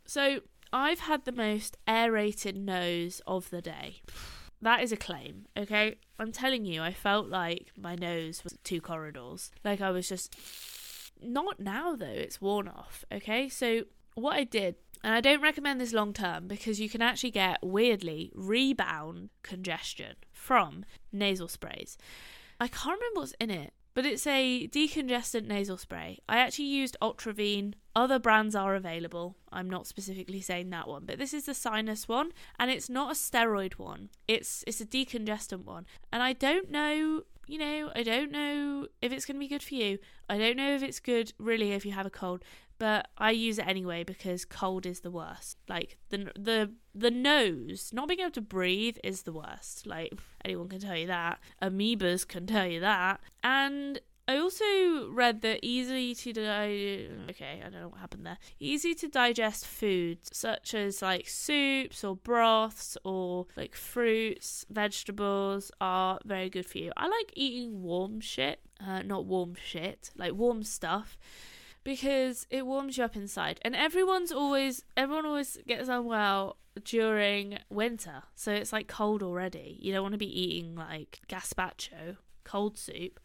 So 0.06 0.40
I've 0.74 1.02
had 1.02 1.26
the 1.26 1.32
most 1.32 1.78
aerated 1.88 2.56
nose 2.56 3.22
of 3.28 3.50
the 3.50 3.62
day. 3.62 4.02
That 4.62 4.82
is 4.82 4.92
a 4.92 4.98
claim, 4.98 5.48
okay? 5.58 5.96
I'm 6.20 6.32
telling 6.32 6.66
you, 6.66 6.82
I 6.82 6.94
felt 6.94 7.28
like 7.28 7.72
my 7.76 7.96
nose 7.96 8.44
was 8.44 8.58
two 8.64 8.80
corridors. 8.80 9.52
Like 9.64 9.82
I 9.82 9.92
was 9.92 10.08
just. 10.08 10.36
Not 11.24 11.60
now, 11.60 11.96
though, 11.96 12.06
it's 12.08 12.42
worn 12.42 12.68
off, 12.68 13.06
okay? 13.12 13.48
So, 13.48 13.84
what 14.16 14.38
I 14.38 14.44
did, 14.44 14.76
and 15.04 15.14
I 15.14 15.22
don't 15.22 15.42
recommend 15.42 15.80
this 15.80 15.94
long 15.94 16.14
term 16.14 16.48
because 16.48 16.80
you 16.80 16.90
can 16.90 17.02
actually 17.04 17.30
get 17.30 17.60
weirdly 17.62 18.32
rebound 18.34 19.30
congestion 19.44 20.16
from 20.32 20.84
nasal 21.12 21.48
sprays. 21.48 21.98
I 22.60 22.68
can't 22.68 23.00
remember 23.00 23.20
what's 23.20 23.36
in 23.40 23.52
it, 23.52 23.74
but 23.94 24.06
it's 24.06 24.26
a 24.26 24.68
decongestant 24.68 25.48
nasal 25.48 25.78
spray. 25.78 26.20
I 26.28 26.38
actually 26.38 26.66
used 26.66 26.98
Otrivine. 27.02 27.74
Other 27.96 28.20
brands 28.20 28.56
are 28.56 28.76
available. 28.76 29.36
I'm 29.52 29.70
not 29.70 29.88
specifically 29.88 30.42
saying 30.42 30.70
that 30.70 30.88
one, 30.88 31.06
but 31.06 31.18
this 31.18 31.34
is 31.34 31.46
the 31.46 31.54
sinus 31.54 32.08
one, 32.08 32.32
and 32.58 32.72
it's 32.72 32.90
not 32.90 33.12
a 33.12 33.16
steroid 33.16 33.74
one. 33.74 34.10
It's 34.28 34.64
it's 34.66 34.82
a 34.82 34.86
decongestant 34.86 35.66
one, 35.66 35.86
and 36.12 36.24
I 36.24 36.34
don't 36.34 36.72
know. 36.72 37.24
You 37.48 37.58
know, 37.58 37.92
I 37.94 38.04
don't 38.04 38.32
know 38.32 38.88
if 39.02 39.12
it's 39.12 39.26
going 39.26 39.36
to 39.36 39.40
be 39.40 39.48
good 39.48 39.64
for 39.64 39.76
you. 39.76 39.98
I 40.30 40.38
don't 40.38 40.56
know 40.56 40.74
if 40.74 40.84
it's 40.84 41.02
good 41.02 41.34
really 41.38 41.74
if 41.74 41.86
you 41.86 41.92
have 41.92 42.06
a 42.06 42.12
cold, 42.12 42.44
but 42.82 43.10
I 43.16 43.30
use 43.30 43.60
it 43.60 43.68
anyway 43.68 44.04
because 44.04 44.44
cold 44.44 44.88
is 44.88 45.02
the 45.02 45.12
worst. 45.12 45.56
Like 45.70 45.98
the 46.10 46.32
the 46.36 46.72
the 46.96 47.12
nose, 47.12 47.92
not 47.94 48.08
being 48.08 48.22
able 48.22 48.32
to 48.32 48.42
breathe 48.42 48.98
is 49.04 49.22
the 49.22 49.32
worst. 49.32 49.86
Like 49.86 50.12
anyone 50.44 50.68
can 50.68 50.80
tell 50.80 50.98
you 50.98 51.06
that. 51.06 51.40
Amoebas 51.62 52.28
can 52.28 52.48
tell 52.48 52.66
you 52.66 52.80
that. 52.80 53.20
And 53.44 54.02
I 54.28 54.38
also 54.38 55.12
read 55.12 55.42
that 55.42 55.60
easy 55.62 56.16
to 56.16 56.34
di- 56.34 57.08
okay, 57.30 57.62
I 57.64 57.70
don't 57.70 57.82
know 57.82 57.90
what 57.90 58.00
happened 58.00 58.26
there. 58.26 58.40
Easy 58.60 58.96
to 58.96 59.08
digest 59.08 59.68
foods 59.68 60.32
such 60.34 60.74
as 60.74 61.04
like 61.04 61.30
soups 61.30 62.04
or 62.04 62.16
broths 62.16 62.98
or 63.04 63.46
like 63.56 63.76
fruits, 63.76 64.66
vegetables 64.72 65.72
are 65.80 66.18
very 66.26 66.50
good 66.50 66.66
for 66.66 66.80
you. 66.80 66.92
I 66.98 67.08
like 67.08 67.32
eating 67.36 67.84
warm 67.84 68.22
shit, 68.22 68.60
uh, 68.84 69.04
not 69.04 69.26
warm 69.26 69.54
shit, 69.54 70.10
like 70.18 70.34
warm 70.34 70.64
stuff 70.64 71.20
because 71.84 72.48
it 72.50 72.66
warms 72.66 72.98
you 72.98 73.04
up 73.04 73.16
inside. 73.16 73.60
And 73.64 73.76
everyone's 73.76 74.32
always 74.32 74.84
everyone 74.96 75.26
always 75.26 75.58
gets 75.68 75.90
unwell 75.90 76.58
during 76.84 77.60
winter. 77.70 78.24
So 78.36 78.52
it's 78.52 78.74
like 78.74 78.88
cold 78.88 79.24
already. 79.24 79.78
You 79.82 79.94
don't 79.94 80.04
want 80.04 80.14
to 80.14 80.18
be 80.18 80.42
eating 80.42 80.76
like 80.76 81.20
gazpacho, 81.28 82.18
cold 82.44 82.78
soup 82.78 83.20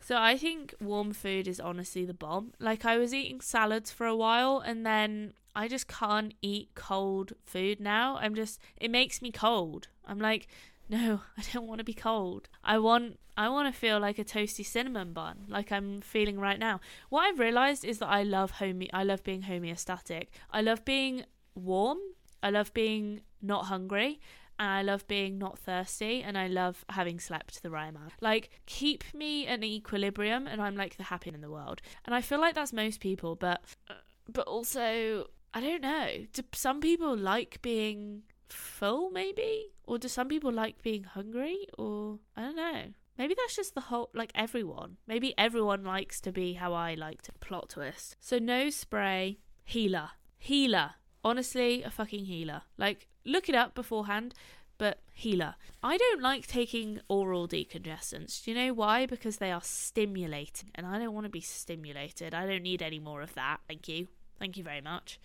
so 0.00 0.16
I 0.16 0.36
think 0.36 0.74
warm 0.80 1.12
food 1.12 1.48
is 1.48 1.60
honestly 1.60 2.04
the 2.04 2.14
bomb. 2.14 2.52
Like 2.58 2.84
I 2.84 2.98
was 2.98 3.12
eating 3.12 3.40
salads 3.40 3.90
for 3.90 4.06
a 4.06 4.16
while 4.16 4.58
and 4.60 4.86
then 4.86 5.34
I 5.54 5.68
just 5.68 5.88
can't 5.88 6.34
eat 6.40 6.70
cold 6.74 7.32
food 7.44 7.80
now. 7.80 8.16
I'm 8.16 8.34
just 8.34 8.60
it 8.76 8.90
makes 8.90 9.20
me 9.20 9.30
cold. 9.30 9.88
I'm 10.06 10.18
like 10.18 10.48
no, 10.88 11.20
I 11.38 11.42
don't 11.52 11.66
want 11.66 11.78
to 11.78 11.84
be 11.84 11.94
cold. 11.94 12.48
I 12.64 12.78
want 12.78 13.18
I 13.36 13.48
want 13.48 13.72
to 13.72 13.78
feel 13.78 14.00
like 14.00 14.18
a 14.18 14.24
toasty 14.24 14.64
cinnamon 14.64 15.12
bun, 15.12 15.44
like 15.48 15.70
I'm 15.70 16.00
feeling 16.00 16.38
right 16.40 16.58
now. 16.58 16.80
What 17.08 17.22
I've 17.22 17.38
realized 17.38 17.84
is 17.84 17.98
that 17.98 18.08
I 18.08 18.22
love 18.22 18.52
home 18.52 18.82
I 18.92 19.04
love 19.04 19.22
being 19.22 19.42
homeostatic. 19.42 20.28
I 20.50 20.60
love 20.60 20.84
being 20.84 21.24
warm. 21.54 21.98
I 22.42 22.50
love 22.50 22.72
being 22.72 23.22
not 23.42 23.66
hungry 23.66 24.20
and 24.58 24.68
I 24.70 24.82
love 24.82 25.06
being 25.06 25.38
not 25.38 25.58
thirsty 25.58 26.22
and 26.22 26.36
I 26.36 26.48
love 26.48 26.84
having 26.88 27.20
slept 27.20 27.62
the 27.62 27.70
right 27.70 27.88
amount. 27.88 28.12
Like, 28.20 28.50
keep 28.66 29.04
me 29.14 29.46
in 29.46 29.62
equilibrium 29.62 30.46
and 30.46 30.60
I'm 30.60 30.76
like 30.76 30.96
the 30.96 31.04
happy 31.04 31.30
in 31.32 31.40
the 31.40 31.50
world. 31.50 31.80
And 32.04 32.14
I 32.14 32.20
feel 32.20 32.40
like 32.40 32.54
that's 32.54 32.72
most 32.72 33.00
people, 33.00 33.36
but 33.36 33.60
uh, 33.88 33.94
but 34.32 34.46
also 34.46 35.26
I 35.54 35.60
don't 35.60 35.82
know. 35.82 36.26
Do 36.32 36.42
some 36.52 36.80
people 36.80 37.16
like 37.16 37.62
being 37.62 38.22
full 38.52 39.10
maybe? 39.10 39.72
Or 39.84 39.98
do 39.98 40.08
some 40.08 40.28
people 40.28 40.52
like 40.52 40.82
being 40.82 41.04
hungry? 41.04 41.66
Or 41.76 42.18
I 42.36 42.42
don't 42.42 42.56
know. 42.56 42.82
Maybe 43.16 43.34
that's 43.36 43.56
just 43.56 43.74
the 43.74 43.82
whole, 43.82 44.10
like 44.14 44.30
everyone. 44.34 44.98
Maybe 45.06 45.34
everyone 45.36 45.82
likes 45.82 46.20
to 46.20 46.30
be 46.30 46.52
how 46.54 46.72
I 46.72 46.94
like 46.94 47.22
to 47.22 47.32
plot 47.40 47.70
twist. 47.70 48.16
So, 48.20 48.38
no 48.38 48.70
spray, 48.70 49.38
healer. 49.64 50.10
Healer. 50.38 50.92
Honestly, 51.24 51.82
a 51.82 51.90
fucking 51.90 52.26
healer. 52.26 52.62
Like, 52.76 53.08
look 53.24 53.48
it 53.48 53.56
up 53.56 53.74
beforehand, 53.74 54.34
but 54.78 55.00
healer. 55.12 55.56
I 55.82 55.96
don't 55.96 56.22
like 56.22 56.46
taking 56.46 57.00
oral 57.08 57.48
decongestants. 57.48 58.44
Do 58.44 58.52
you 58.52 58.56
know 58.56 58.72
why? 58.72 59.04
Because 59.04 59.38
they 59.38 59.50
are 59.50 59.62
stimulating, 59.62 60.70
and 60.76 60.86
I 60.86 60.98
don't 60.98 61.12
want 61.12 61.24
to 61.24 61.30
be 61.30 61.40
stimulated. 61.40 62.34
I 62.34 62.46
don't 62.46 62.62
need 62.62 62.82
any 62.82 63.00
more 63.00 63.20
of 63.20 63.34
that. 63.34 63.58
Thank 63.66 63.88
you. 63.88 64.06
Thank 64.38 64.56
you 64.56 64.62
very 64.62 64.80
much. 64.80 65.18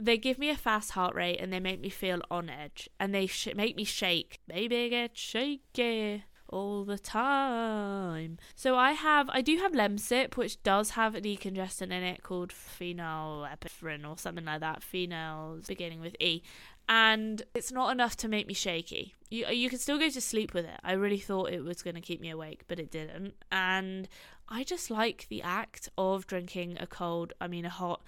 They 0.00 0.16
give 0.16 0.38
me 0.38 0.50
a 0.50 0.56
fast 0.56 0.92
heart 0.92 1.14
rate 1.14 1.38
and 1.38 1.52
they 1.52 1.60
make 1.60 1.80
me 1.80 1.90
feel 1.90 2.22
on 2.30 2.48
edge 2.48 2.88
and 2.98 3.14
they 3.14 3.26
sh- 3.26 3.54
make 3.54 3.76
me 3.76 3.84
shake. 3.84 4.40
Baby, 4.48 4.88
get 4.88 5.16
shaky 5.16 6.24
all 6.50 6.84
the 6.84 6.98
time. 6.98 8.38
So 8.54 8.76
I 8.76 8.92
have, 8.92 9.30
I 9.30 9.40
do 9.40 9.56
have 9.58 9.72
Lemsip, 9.72 10.36
which 10.36 10.62
does 10.62 10.90
have 10.90 11.14
a 11.14 11.20
decongestant 11.20 11.92
in 11.92 12.02
it 12.02 12.22
called 12.22 12.50
phenylephrine 12.50 14.08
or 14.08 14.18
something 14.18 14.44
like 14.44 14.60
that. 14.60 14.82
Phenols 14.82 15.68
beginning 15.68 16.00
with 16.00 16.16
E, 16.20 16.42
and 16.88 17.42
it's 17.54 17.70
not 17.70 17.92
enough 17.92 18.16
to 18.18 18.28
make 18.28 18.46
me 18.46 18.54
shaky. 18.54 19.14
You 19.30 19.46
you 19.46 19.70
can 19.70 19.78
still 19.78 19.98
go 19.98 20.10
to 20.10 20.20
sleep 20.20 20.52
with 20.52 20.64
it. 20.64 20.80
I 20.82 20.92
really 20.92 21.18
thought 21.18 21.52
it 21.52 21.64
was 21.64 21.82
going 21.82 21.94
to 21.94 22.00
keep 22.00 22.20
me 22.20 22.30
awake, 22.30 22.64
but 22.66 22.80
it 22.80 22.90
didn't. 22.90 23.34
And 23.52 24.08
I 24.48 24.64
just 24.64 24.90
like 24.90 25.26
the 25.28 25.42
act 25.42 25.88
of 25.96 26.26
drinking 26.26 26.78
a 26.80 26.86
cold, 26.86 27.32
I 27.40 27.46
mean 27.46 27.64
a 27.64 27.70
hot 27.70 28.02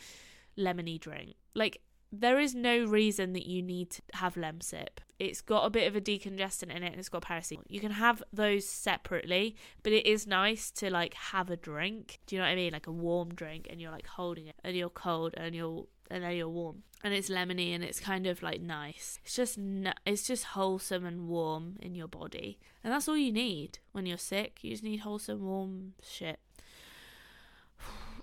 lemony 0.58 0.98
drink. 0.98 1.34
Like 1.54 1.80
there 2.12 2.38
is 2.38 2.54
no 2.54 2.84
reason 2.84 3.32
that 3.32 3.46
you 3.46 3.62
need 3.62 3.90
to 3.90 4.02
have 4.14 4.34
Lemsip. 4.34 4.98
It's 5.18 5.40
got 5.40 5.64
a 5.64 5.70
bit 5.70 5.88
of 5.88 5.96
a 5.96 6.00
decongestant 6.00 6.74
in 6.74 6.82
it 6.82 6.92
and 6.92 6.96
it's 6.96 7.08
got 7.08 7.22
paracetamol. 7.22 7.62
You 7.68 7.80
can 7.80 7.92
have 7.92 8.22
those 8.32 8.68
separately, 8.68 9.56
but 9.82 9.92
it 9.92 10.06
is 10.06 10.26
nice 10.26 10.70
to 10.72 10.90
like 10.90 11.14
have 11.14 11.48
a 11.48 11.56
drink. 11.56 12.20
Do 12.26 12.36
you 12.36 12.42
know 12.42 12.46
what 12.46 12.52
I 12.52 12.56
mean? 12.56 12.72
Like 12.74 12.86
a 12.86 12.92
warm 12.92 13.34
drink 13.34 13.66
and 13.70 13.80
you're 13.80 13.90
like 13.90 14.06
holding 14.06 14.48
it 14.48 14.56
and 14.62 14.76
you're 14.76 14.90
cold 14.90 15.34
and 15.36 15.54
you're 15.54 15.86
and 16.10 16.22
then 16.22 16.36
you're 16.36 16.48
warm 16.48 16.82
and 17.02 17.14
it's 17.14 17.30
lemony 17.30 17.74
and 17.74 17.82
it's 17.82 17.98
kind 17.98 18.26
of 18.26 18.42
like 18.42 18.60
nice. 18.60 19.18
It's 19.24 19.34
just 19.34 19.58
it's 20.04 20.26
just 20.26 20.44
wholesome 20.44 21.06
and 21.06 21.28
warm 21.28 21.76
in 21.80 21.94
your 21.94 22.08
body. 22.08 22.58
And 22.84 22.92
that's 22.92 23.08
all 23.08 23.16
you 23.16 23.32
need 23.32 23.78
when 23.92 24.04
you're 24.04 24.18
sick. 24.18 24.58
You 24.62 24.72
just 24.72 24.84
need 24.84 24.98
wholesome 24.98 25.42
warm 25.42 25.94
shit. 26.02 26.40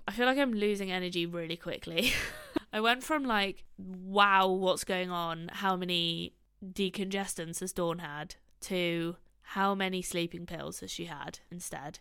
I 0.06 0.12
feel 0.12 0.26
like 0.26 0.38
I'm 0.38 0.54
losing 0.54 0.90
energy 0.90 1.26
really 1.26 1.56
quickly. 1.56 2.12
I 2.72 2.80
went 2.80 3.02
from 3.02 3.24
like, 3.24 3.64
wow, 3.78 4.48
what's 4.48 4.84
going 4.84 5.10
on? 5.10 5.50
How 5.52 5.76
many 5.76 6.34
decongestants 6.64 7.60
has 7.60 7.72
Dawn 7.72 7.98
had? 7.98 8.36
To 8.62 9.16
how 9.42 9.74
many 9.74 10.02
sleeping 10.02 10.46
pills 10.46 10.80
has 10.80 10.90
she 10.90 11.06
had 11.06 11.40
instead? 11.50 11.98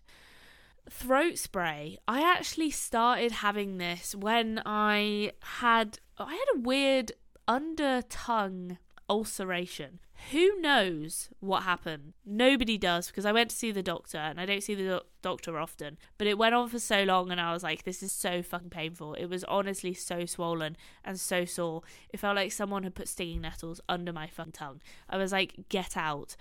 Throat 0.89 1.38
spray. 1.38 1.97
I 2.07 2.21
actually 2.21 2.71
started 2.71 3.31
having 3.31 3.77
this 3.77 4.13
when 4.13 4.62
I 4.65 5.31
had 5.41 5.99
I 6.17 6.33
had 6.33 6.47
a 6.55 6.59
weird 6.59 7.13
under 7.47 8.01
tongue 8.03 8.77
ulceration. 9.09 9.99
Who 10.32 10.60
knows 10.60 11.29
what 11.39 11.63
happened? 11.63 12.13
Nobody 12.25 12.77
does 12.77 13.08
because 13.08 13.25
I 13.25 13.32
went 13.32 13.49
to 13.49 13.55
see 13.55 13.71
the 13.71 13.82
doctor 13.82 14.17
and 14.17 14.39
I 14.39 14.45
don't 14.45 14.62
see 14.62 14.75
the 14.75 14.84
do- 14.84 15.01
doctor 15.21 15.58
often. 15.58 15.97
But 16.17 16.27
it 16.27 16.38
went 16.38 16.53
on 16.53 16.69
for 16.69 16.77
so 16.77 17.03
long 17.03 17.32
and 17.32 17.41
I 17.41 17.51
was 17.53 17.63
like, 17.63 17.84
this 17.84 18.03
is 18.03 18.12
so 18.12 18.43
fucking 18.43 18.69
painful. 18.69 19.15
It 19.15 19.25
was 19.25 19.43
honestly 19.45 19.93
so 19.93 20.25
swollen 20.25 20.77
and 21.03 21.19
so 21.19 21.45
sore. 21.45 21.82
It 22.10 22.19
felt 22.19 22.36
like 22.36 22.51
someone 22.51 22.84
had 22.84 22.95
put 22.95 23.08
stinging 23.08 23.41
nettles 23.41 23.82
under 23.89 24.13
my 24.13 24.27
fucking 24.27 24.51
tongue. 24.51 24.82
I 25.10 25.17
was 25.17 25.32
like, 25.32 25.69
get 25.69 25.97
out. 25.97 26.36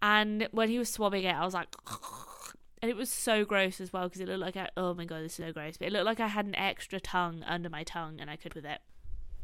And 0.00 0.48
when 0.52 0.68
he 0.68 0.78
was 0.78 0.90
swabbing 0.90 1.24
it, 1.24 1.34
I 1.34 1.44
was 1.44 1.54
like, 1.54 1.74
and 2.82 2.90
it 2.90 2.96
was 2.96 3.10
so 3.10 3.44
gross 3.44 3.80
as 3.80 3.92
well 3.92 4.04
because 4.04 4.20
it 4.20 4.28
looked 4.28 4.40
like 4.40 4.56
I, 4.56 4.68
oh 4.76 4.94
my 4.94 5.06
god, 5.06 5.22
this 5.22 5.38
is 5.38 5.46
so 5.46 5.52
gross. 5.52 5.76
But 5.76 5.88
it 5.88 5.92
looked 5.92 6.06
like 6.06 6.20
I 6.20 6.28
had 6.28 6.46
an 6.46 6.54
extra 6.54 7.00
tongue 7.00 7.42
under 7.46 7.68
my 7.68 7.82
tongue 7.82 8.20
and 8.20 8.30
I 8.30 8.36
could 8.36 8.54
with 8.54 8.66
it 8.66 8.80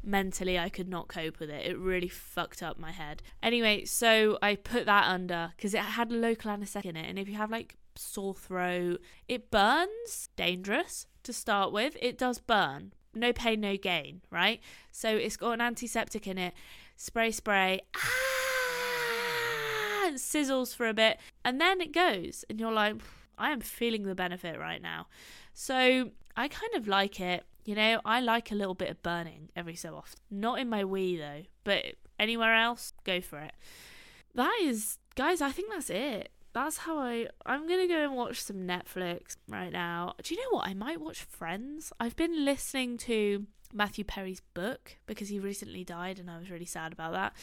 mentally 0.02 0.58
I 0.58 0.68
could 0.68 0.88
not 0.88 1.08
cope 1.08 1.38
with 1.38 1.50
it. 1.50 1.66
It 1.66 1.78
really 1.78 2.08
fucked 2.08 2.62
up 2.62 2.78
my 2.78 2.92
head. 2.92 3.22
Anyway, 3.42 3.84
so 3.84 4.38
I 4.42 4.56
put 4.56 4.86
that 4.86 5.08
under 5.08 5.52
because 5.56 5.74
it 5.74 5.80
had 5.80 6.10
local 6.10 6.50
anesthetic 6.50 6.90
in 6.90 6.96
it. 6.96 7.08
And 7.08 7.18
if 7.18 7.28
you 7.28 7.36
have 7.36 7.50
like 7.50 7.76
sore 7.96 8.34
throat, 8.34 9.00
it 9.28 9.50
burns. 9.50 10.28
Dangerous 10.36 11.06
to 11.22 11.32
start 11.32 11.72
with. 11.72 11.96
It 12.00 12.18
does 12.18 12.38
burn. 12.38 12.92
No 13.14 13.32
pain, 13.32 13.60
no 13.60 13.76
gain, 13.76 14.22
right? 14.30 14.60
So 14.92 15.08
it's 15.08 15.36
got 15.36 15.52
an 15.52 15.60
antiseptic 15.60 16.26
in 16.26 16.38
it. 16.38 16.54
Spray, 16.96 17.30
spray. 17.32 17.80
Ah! 17.96 18.10
It 20.06 20.14
sizzles 20.14 20.74
for 20.74 20.88
a 20.88 20.94
bit. 20.94 21.18
And 21.44 21.60
then 21.60 21.80
it 21.80 21.92
goes. 21.92 22.44
And 22.48 22.60
you're 22.60 22.72
like, 22.72 22.96
I 23.38 23.50
am 23.50 23.60
feeling 23.60 24.04
the 24.04 24.14
benefit 24.14 24.58
right 24.58 24.82
now. 24.82 25.06
So 25.54 26.10
I 26.36 26.48
kind 26.48 26.74
of 26.74 26.86
like 26.86 27.20
it. 27.20 27.44
You 27.64 27.74
know, 27.74 28.00
I 28.04 28.20
like 28.20 28.50
a 28.50 28.54
little 28.54 28.74
bit 28.74 28.90
of 28.90 29.02
burning 29.02 29.50
every 29.54 29.76
so 29.76 29.94
often. 29.94 30.18
Not 30.30 30.58
in 30.58 30.68
my 30.68 30.84
wee 30.84 31.16
though, 31.16 31.42
but 31.64 31.84
anywhere 32.18 32.54
else, 32.54 32.92
go 33.04 33.20
for 33.20 33.38
it. 33.38 33.52
That 34.34 34.58
is, 34.62 34.98
guys, 35.14 35.40
I 35.40 35.50
think 35.50 35.70
that's 35.70 35.90
it. 35.90 36.30
That's 36.52 36.78
how 36.78 36.98
I. 36.98 37.28
I'm 37.46 37.68
gonna 37.68 37.86
go 37.86 38.02
and 38.02 38.16
watch 38.16 38.42
some 38.42 38.66
Netflix 38.66 39.36
right 39.48 39.72
now. 39.72 40.14
Do 40.22 40.34
you 40.34 40.40
know 40.40 40.56
what? 40.56 40.66
I 40.66 40.74
might 40.74 41.00
watch 41.00 41.22
Friends. 41.22 41.92
I've 42.00 42.16
been 42.16 42.44
listening 42.44 42.98
to 42.98 43.46
Matthew 43.72 44.04
Perry's 44.04 44.42
book 44.54 44.96
because 45.06 45.28
he 45.28 45.38
recently 45.38 45.84
died 45.84 46.18
and 46.18 46.30
I 46.30 46.38
was 46.38 46.50
really 46.50 46.64
sad 46.64 46.92
about 46.92 47.12
that. 47.12 47.34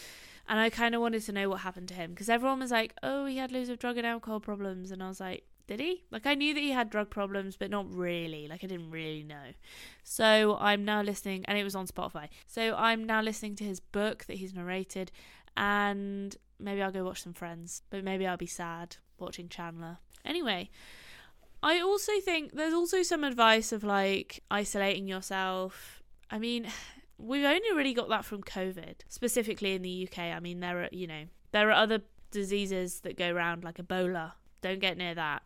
And 0.50 0.60
I 0.60 0.70
kind 0.70 0.96
of 0.96 1.02
wanted 1.02 1.24
to 1.24 1.32
know 1.32 1.50
what 1.50 1.62
happened 1.62 1.90
to 1.90 1.94
him 1.94 2.12
because 2.12 2.30
everyone 2.30 2.60
was 2.60 2.72
like, 2.72 2.94
oh, 3.04 3.26
he 3.26 3.38
had 3.38 3.52
loads 3.52 3.70
of 3.70 3.80
drug 3.80 3.98
and 3.98 4.08
alcohol 4.08 4.40
problems. 4.40 4.92
And 4.92 5.04
I 5.04 5.08
was 5.08 5.20
like, 5.20 5.46
did 5.68 5.80
he? 5.82 6.06
Like, 6.12 6.26
I 6.26 6.34
knew 6.34 6.54
that 6.54 6.60
he 6.60 6.72
had 6.72 6.90
drug 6.90 7.10
problems, 7.10 7.58
but 7.58 7.70
not 7.70 7.94
really. 7.94 8.48
Like, 8.48 8.64
I 8.64 8.68
didn't 8.68 8.90
really 8.90 9.24
know. 9.24 9.54
So, 10.04 10.58
I'm 10.60 10.86
now 10.86 11.02
listening, 11.02 11.44
and 11.46 11.58
it 11.58 11.64
was 11.64 11.76
on 11.76 11.88
Spotify. 11.88 12.30
So, 12.48 12.74
I'm 12.76 13.04
now 13.04 13.22
listening 13.22 13.56
to 13.58 13.64
his 13.64 13.80
book 13.80 14.26
that 14.26 14.38
he's 14.38 14.54
narrated, 14.54 15.12
and 15.58 16.36
maybe 16.60 16.82
I'll 16.82 16.92
go 16.92 17.04
watch 17.04 17.22
some 17.22 17.34
Friends, 17.34 17.84
but 17.90 18.04
maybe 18.04 18.26
I'll 18.26 18.38
be 18.38 18.48
sad 18.48 18.96
watching 19.20 19.50
Chandler. 19.50 19.98
Anyway, 20.24 20.70
I 21.62 21.80
also 21.80 22.14
think 22.22 22.54
there's 22.54 22.74
also 22.74 23.04
some 23.04 23.24
advice 23.24 23.72
of 23.72 23.84
like 23.84 24.44
isolating 24.50 25.08
yourself. 25.08 26.02
I 26.30 26.40
mean, 26.40 26.68
we've 27.18 27.46
only 27.46 27.74
really 27.74 27.94
got 27.94 28.10
that 28.10 28.26
from 28.26 28.44
COVID, 28.44 29.02
specifically 29.10 29.74
in 29.74 29.82
the 29.82 30.08
UK. 30.08 30.20
I 30.20 30.40
mean, 30.40 30.60
there 30.60 30.84
are, 30.84 30.90
you 30.92 31.08
know, 31.08 31.24
there 31.52 31.70
are 31.70 31.74
other 31.74 32.02
diseases 32.32 33.02
that 33.02 33.18
go 33.18 33.32
around 33.32 33.64
like 33.64 33.78
Ebola 33.78 34.34
don't 34.68 34.80
get 34.80 34.98
near 34.98 35.16
that. 35.16 35.44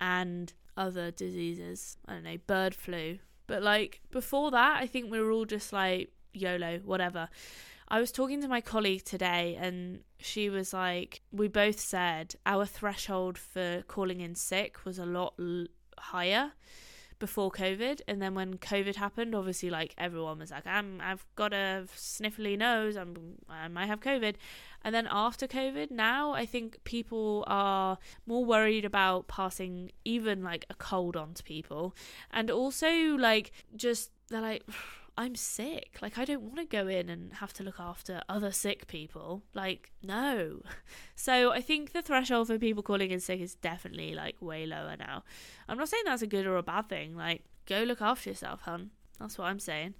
And 0.00 0.52
other 0.76 1.10
diseases. 1.10 1.96
I 2.06 2.14
don't 2.14 2.24
know, 2.24 2.36
bird 2.46 2.74
flu. 2.74 3.18
But 3.46 3.62
like 3.62 4.00
before 4.10 4.50
that, 4.50 4.82
I 4.82 4.86
think 4.86 5.10
we 5.10 5.20
were 5.20 5.30
all 5.30 5.44
just 5.44 5.72
like 5.72 6.10
YOLO, 6.32 6.80
whatever. 6.84 7.28
I 7.88 8.00
was 8.00 8.10
talking 8.10 8.42
to 8.42 8.48
my 8.48 8.60
colleague 8.60 9.04
today, 9.04 9.56
and 9.60 10.00
she 10.18 10.50
was 10.50 10.72
like, 10.72 11.22
we 11.30 11.46
both 11.46 11.78
said 11.78 12.34
our 12.44 12.66
threshold 12.66 13.38
for 13.38 13.82
calling 13.86 14.20
in 14.20 14.34
sick 14.34 14.84
was 14.84 14.98
a 14.98 15.06
lot 15.06 15.34
l- 15.38 15.66
higher 15.96 16.52
before 17.18 17.50
COVID, 17.50 18.00
and 18.06 18.20
then 18.20 18.34
when 18.34 18.58
COVID 18.58 18.96
happened, 18.96 19.34
obviously, 19.34 19.70
like 19.70 19.94
everyone 19.98 20.38
was 20.38 20.50
like, 20.50 20.66
"I'm, 20.66 21.00
I've 21.00 21.24
got 21.34 21.52
a 21.52 21.86
sniffly 21.96 22.58
nose. 22.58 22.96
I'm, 22.96 23.36
I 23.48 23.68
might 23.68 23.86
have 23.86 24.00
COVID," 24.00 24.34
and 24.82 24.94
then 24.94 25.08
after 25.10 25.46
COVID, 25.46 25.90
now 25.90 26.32
I 26.32 26.46
think 26.46 26.82
people 26.84 27.44
are 27.46 27.98
more 28.26 28.44
worried 28.44 28.84
about 28.84 29.28
passing 29.28 29.92
even 30.04 30.42
like 30.42 30.66
a 30.70 30.74
cold 30.74 31.16
on 31.16 31.34
to 31.34 31.42
people, 31.42 31.94
and 32.30 32.50
also 32.50 32.88
like 33.16 33.52
just 33.74 34.10
they're 34.28 34.40
like. 34.40 34.62
I'm 35.18 35.34
sick. 35.34 35.98
Like, 36.02 36.18
I 36.18 36.24
don't 36.24 36.42
want 36.42 36.58
to 36.58 36.64
go 36.64 36.88
in 36.88 37.08
and 37.08 37.32
have 37.34 37.52
to 37.54 37.62
look 37.62 37.80
after 37.80 38.22
other 38.28 38.52
sick 38.52 38.86
people. 38.86 39.42
Like, 39.54 39.92
no. 40.02 40.60
So, 41.18 41.50
I 41.50 41.62
think 41.62 41.92
the 41.92 42.02
threshold 42.02 42.48
for 42.48 42.58
people 42.58 42.82
calling 42.82 43.10
in 43.10 43.20
sick 43.20 43.40
is 43.40 43.54
definitely 43.54 44.14
like 44.14 44.36
way 44.42 44.66
lower 44.66 44.96
now. 44.98 45.24
I'm 45.66 45.78
not 45.78 45.88
saying 45.88 46.02
that's 46.04 46.20
a 46.20 46.26
good 46.26 46.46
or 46.46 46.58
a 46.58 46.62
bad 46.62 46.90
thing. 46.90 47.16
Like, 47.16 47.44
go 47.64 47.82
look 47.84 48.02
after 48.02 48.28
yourself, 48.30 48.60
hun. 48.62 48.90
That's 49.18 49.38
what 49.38 49.46
I'm 49.46 49.58
saying. 49.58 49.94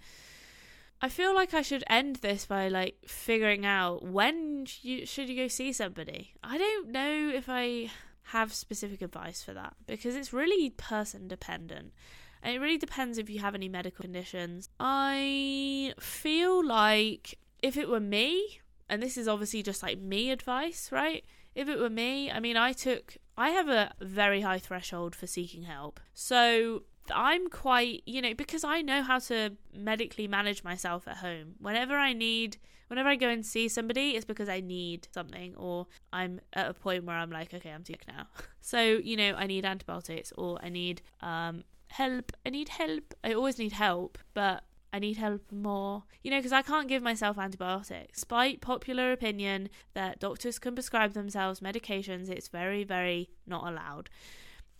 I 1.00 1.08
feel 1.08 1.34
like 1.34 1.52
I 1.52 1.62
should 1.62 1.84
end 1.88 2.16
this 2.16 2.46
by 2.46 2.68
like 2.68 2.96
figuring 3.06 3.66
out 3.66 4.02
when 4.02 4.66
you 4.80 5.04
should 5.04 5.28
you 5.28 5.36
go 5.36 5.48
see 5.48 5.72
somebody. 5.72 6.34
I 6.42 6.56
don't 6.56 6.90
know 6.90 7.30
if 7.34 7.46
I 7.48 7.90
have 8.30 8.52
specific 8.52 9.02
advice 9.02 9.42
for 9.42 9.52
that 9.52 9.74
because 9.86 10.16
it's 10.16 10.32
really 10.32 10.70
person 10.70 11.28
dependent. 11.28 11.92
And 12.46 12.54
it 12.54 12.60
really 12.60 12.78
depends 12.78 13.18
if 13.18 13.28
you 13.28 13.40
have 13.40 13.56
any 13.56 13.68
medical 13.68 14.04
conditions. 14.04 14.68
I 14.78 15.94
feel 15.98 16.64
like 16.64 17.40
if 17.60 17.76
it 17.76 17.88
were 17.88 17.98
me, 17.98 18.60
and 18.88 19.02
this 19.02 19.16
is 19.16 19.26
obviously 19.26 19.64
just 19.64 19.82
like 19.82 19.98
me 19.98 20.30
advice, 20.30 20.90
right? 20.92 21.24
If 21.56 21.68
it 21.68 21.76
were 21.76 21.90
me, 21.90 22.30
I 22.30 22.38
mean, 22.38 22.56
I 22.56 22.72
took, 22.72 23.16
I 23.36 23.50
have 23.50 23.68
a 23.68 23.94
very 24.00 24.42
high 24.42 24.60
threshold 24.60 25.16
for 25.16 25.26
seeking 25.26 25.64
help. 25.64 25.98
So 26.14 26.84
I'm 27.12 27.48
quite, 27.48 28.04
you 28.06 28.22
know, 28.22 28.32
because 28.32 28.62
I 28.62 28.80
know 28.80 29.02
how 29.02 29.18
to 29.18 29.56
medically 29.74 30.28
manage 30.28 30.62
myself 30.62 31.08
at 31.08 31.16
home. 31.16 31.56
Whenever 31.58 31.96
I 31.96 32.12
need, 32.12 32.58
whenever 32.86 33.08
I 33.08 33.16
go 33.16 33.28
and 33.28 33.44
see 33.44 33.68
somebody, 33.68 34.10
it's 34.10 34.24
because 34.24 34.48
I 34.48 34.60
need 34.60 35.08
something 35.12 35.56
or 35.56 35.88
I'm 36.12 36.40
at 36.52 36.70
a 36.70 36.74
point 36.74 37.06
where 37.06 37.16
I'm 37.16 37.30
like, 37.30 37.52
okay, 37.52 37.70
I'm 37.70 37.84
sick 37.84 38.04
now. 38.06 38.28
So, 38.60 38.80
you 38.80 39.16
know, 39.16 39.34
I 39.36 39.46
need 39.46 39.64
antibiotics 39.64 40.32
or 40.36 40.58
I 40.60 40.70
need 40.70 41.00
um, 41.20 41.62
help. 41.96 42.32
I 42.44 42.50
need 42.50 42.68
help. 42.68 43.14
I 43.24 43.32
always 43.32 43.58
need 43.58 43.72
help, 43.72 44.18
but 44.34 44.64
I 44.92 44.98
need 44.98 45.16
help 45.16 45.50
more. 45.50 46.04
You 46.22 46.30
know, 46.30 46.38
because 46.38 46.52
I 46.52 46.62
can't 46.62 46.88
give 46.88 47.02
myself 47.02 47.38
antibiotics. 47.38 48.14
Despite 48.14 48.60
popular 48.60 49.12
opinion 49.12 49.70
that 49.94 50.20
doctors 50.20 50.58
can 50.58 50.74
prescribe 50.74 51.14
themselves 51.14 51.60
medications, 51.60 52.28
it's 52.28 52.48
very, 52.48 52.84
very 52.84 53.30
not 53.46 53.66
allowed. 53.66 54.10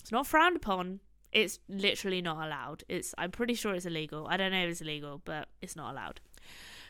It's 0.00 0.12
not 0.12 0.26
frowned 0.26 0.56
upon. 0.56 1.00
It's 1.32 1.58
literally 1.68 2.22
not 2.22 2.46
allowed. 2.46 2.84
It's 2.88 3.14
I'm 3.18 3.30
pretty 3.30 3.54
sure 3.54 3.74
it's 3.74 3.86
illegal. 3.86 4.26
I 4.28 4.36
don't 4.36 4.52
know 4.52 4.64
if 4.64 4.70
it's 4.70 4.80
illegal, 4.80 5.20
but 5.24 5.48
it's 5.60 5.76
not 5.76 5.92
allowed. 5.92 6.20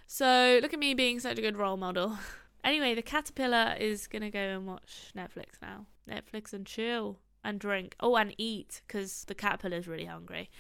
So 0.07 0.59
look 0.63 0.73
at 0.73 0.79
me 0.79 0.95
being 0.95 1.19
such 1.21 1.39
a 1.39 1.43
good 1.43 1.57
role 1.57 1.77
model. 1.77 2.19
anyway, 2.65 2.95
the 2.95 3.03
caterpillar 3.03 3.77
is 3.79 4.07
gonna 4.07 4.31
go 4.31 4.39
and 4.39 4.67
watch 4.67 5.13
Netflix 5.17 5.61
now. 5.63 5.87
Netflix 6.09 6.53
and 6.53 6.67
chill 6.67 7.19
and 7.47 7.61
drink. 7.61 7.95
Oh, 8.01 8.17
and 8.17 8.35
eat 8.37 8.83
because 8.87 9.25
the 9.25 9.35
caterpillar 9.35 9.79
is 9.79 9.89
really 9.89 10.05
hungry. 10.05 10.51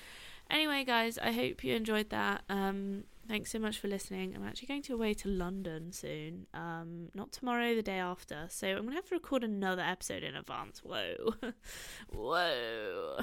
Anyway, 0.49 0.85
guys, 0.85 1.18
I 1.18 1.33
hope 1.33 1.64
you 1.64 1.75
enjoyed 1.75 2.11
that. 2.11 2.44
Um, 2.49 3.05
thanks 3.27 3.51
so 3.51 3.59
much 3.59 3.79
for 3.79 3.88
listening. 3.88 4.35
I'm 4.35 4.46
actually 4.46 4.68
going 4.68 4.83
to 4.83 4.94
away 4.94 5.12
to 5.14 5.29
London 5.29 5.92
soon. 5.92 6.46
Um, 6.55 7.09
not 7.14 7.33
tomorrow, 7.33 7.75
the 7.75 7.83
day 7.83 7.99
after. 7.99 8.46
So 8.49 8.68
I'm 8.68 8.85
gonna 8.85 8.94
have 8.94 9.09
to 9.09 9.14
record 9.16 9.42
another 9.42 9.83
episode 9.83 10.22
in 10.22 10.37
advance. 10.37 10.83
Whoa, 10.85 11.35
whoa. 12.12 13.18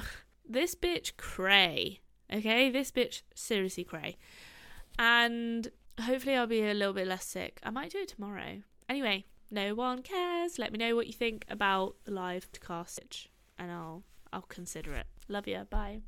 This 0.46 0.74
bitch 0.74 1.16
cray. 1.16 2.00
Okay, 2.32 2.70
this 2.70 2.90
bitch 2.90 3.22
seriously 3.34 3.84
cray. 3.84 4.18
And 4.98 5.70
hopefully 6.00 6.36
I'll 6.36 6.46
be 6.46 6.62
a 6.62 6.74
little 6.74 6.94
bit 6.94 7.06
less 7.06 7.24
sick. 7.26 7.60
I 7.62 7.70
might 7.70 7.90
do 7.90 7.98
it 7.98 8.08
tomorrow. 8.08 8.62
Anyway, 8.88 9.24
no 9.50 9.74
one 9.74 10.02
cares. 10.02 10.58
Let 10.58 10.72
me 10.72 10.78
know 10.78 10.94
what 10.94 11.06
you 11.06 11.12
think 11.14 11.46
about 11.48 11.96
the 12.04 12.12
live 12.12 12.52
to 12.52 12.60
cast 12.60 13.24
and 13.58 13.70
I'll 13.70 14.02
I'll 14.32 14.42
consider 14.42 14.94
it. 14.94 15.06
Love 15.28 15.46
you. 15.46 15.66
Bye. 15.70 16.00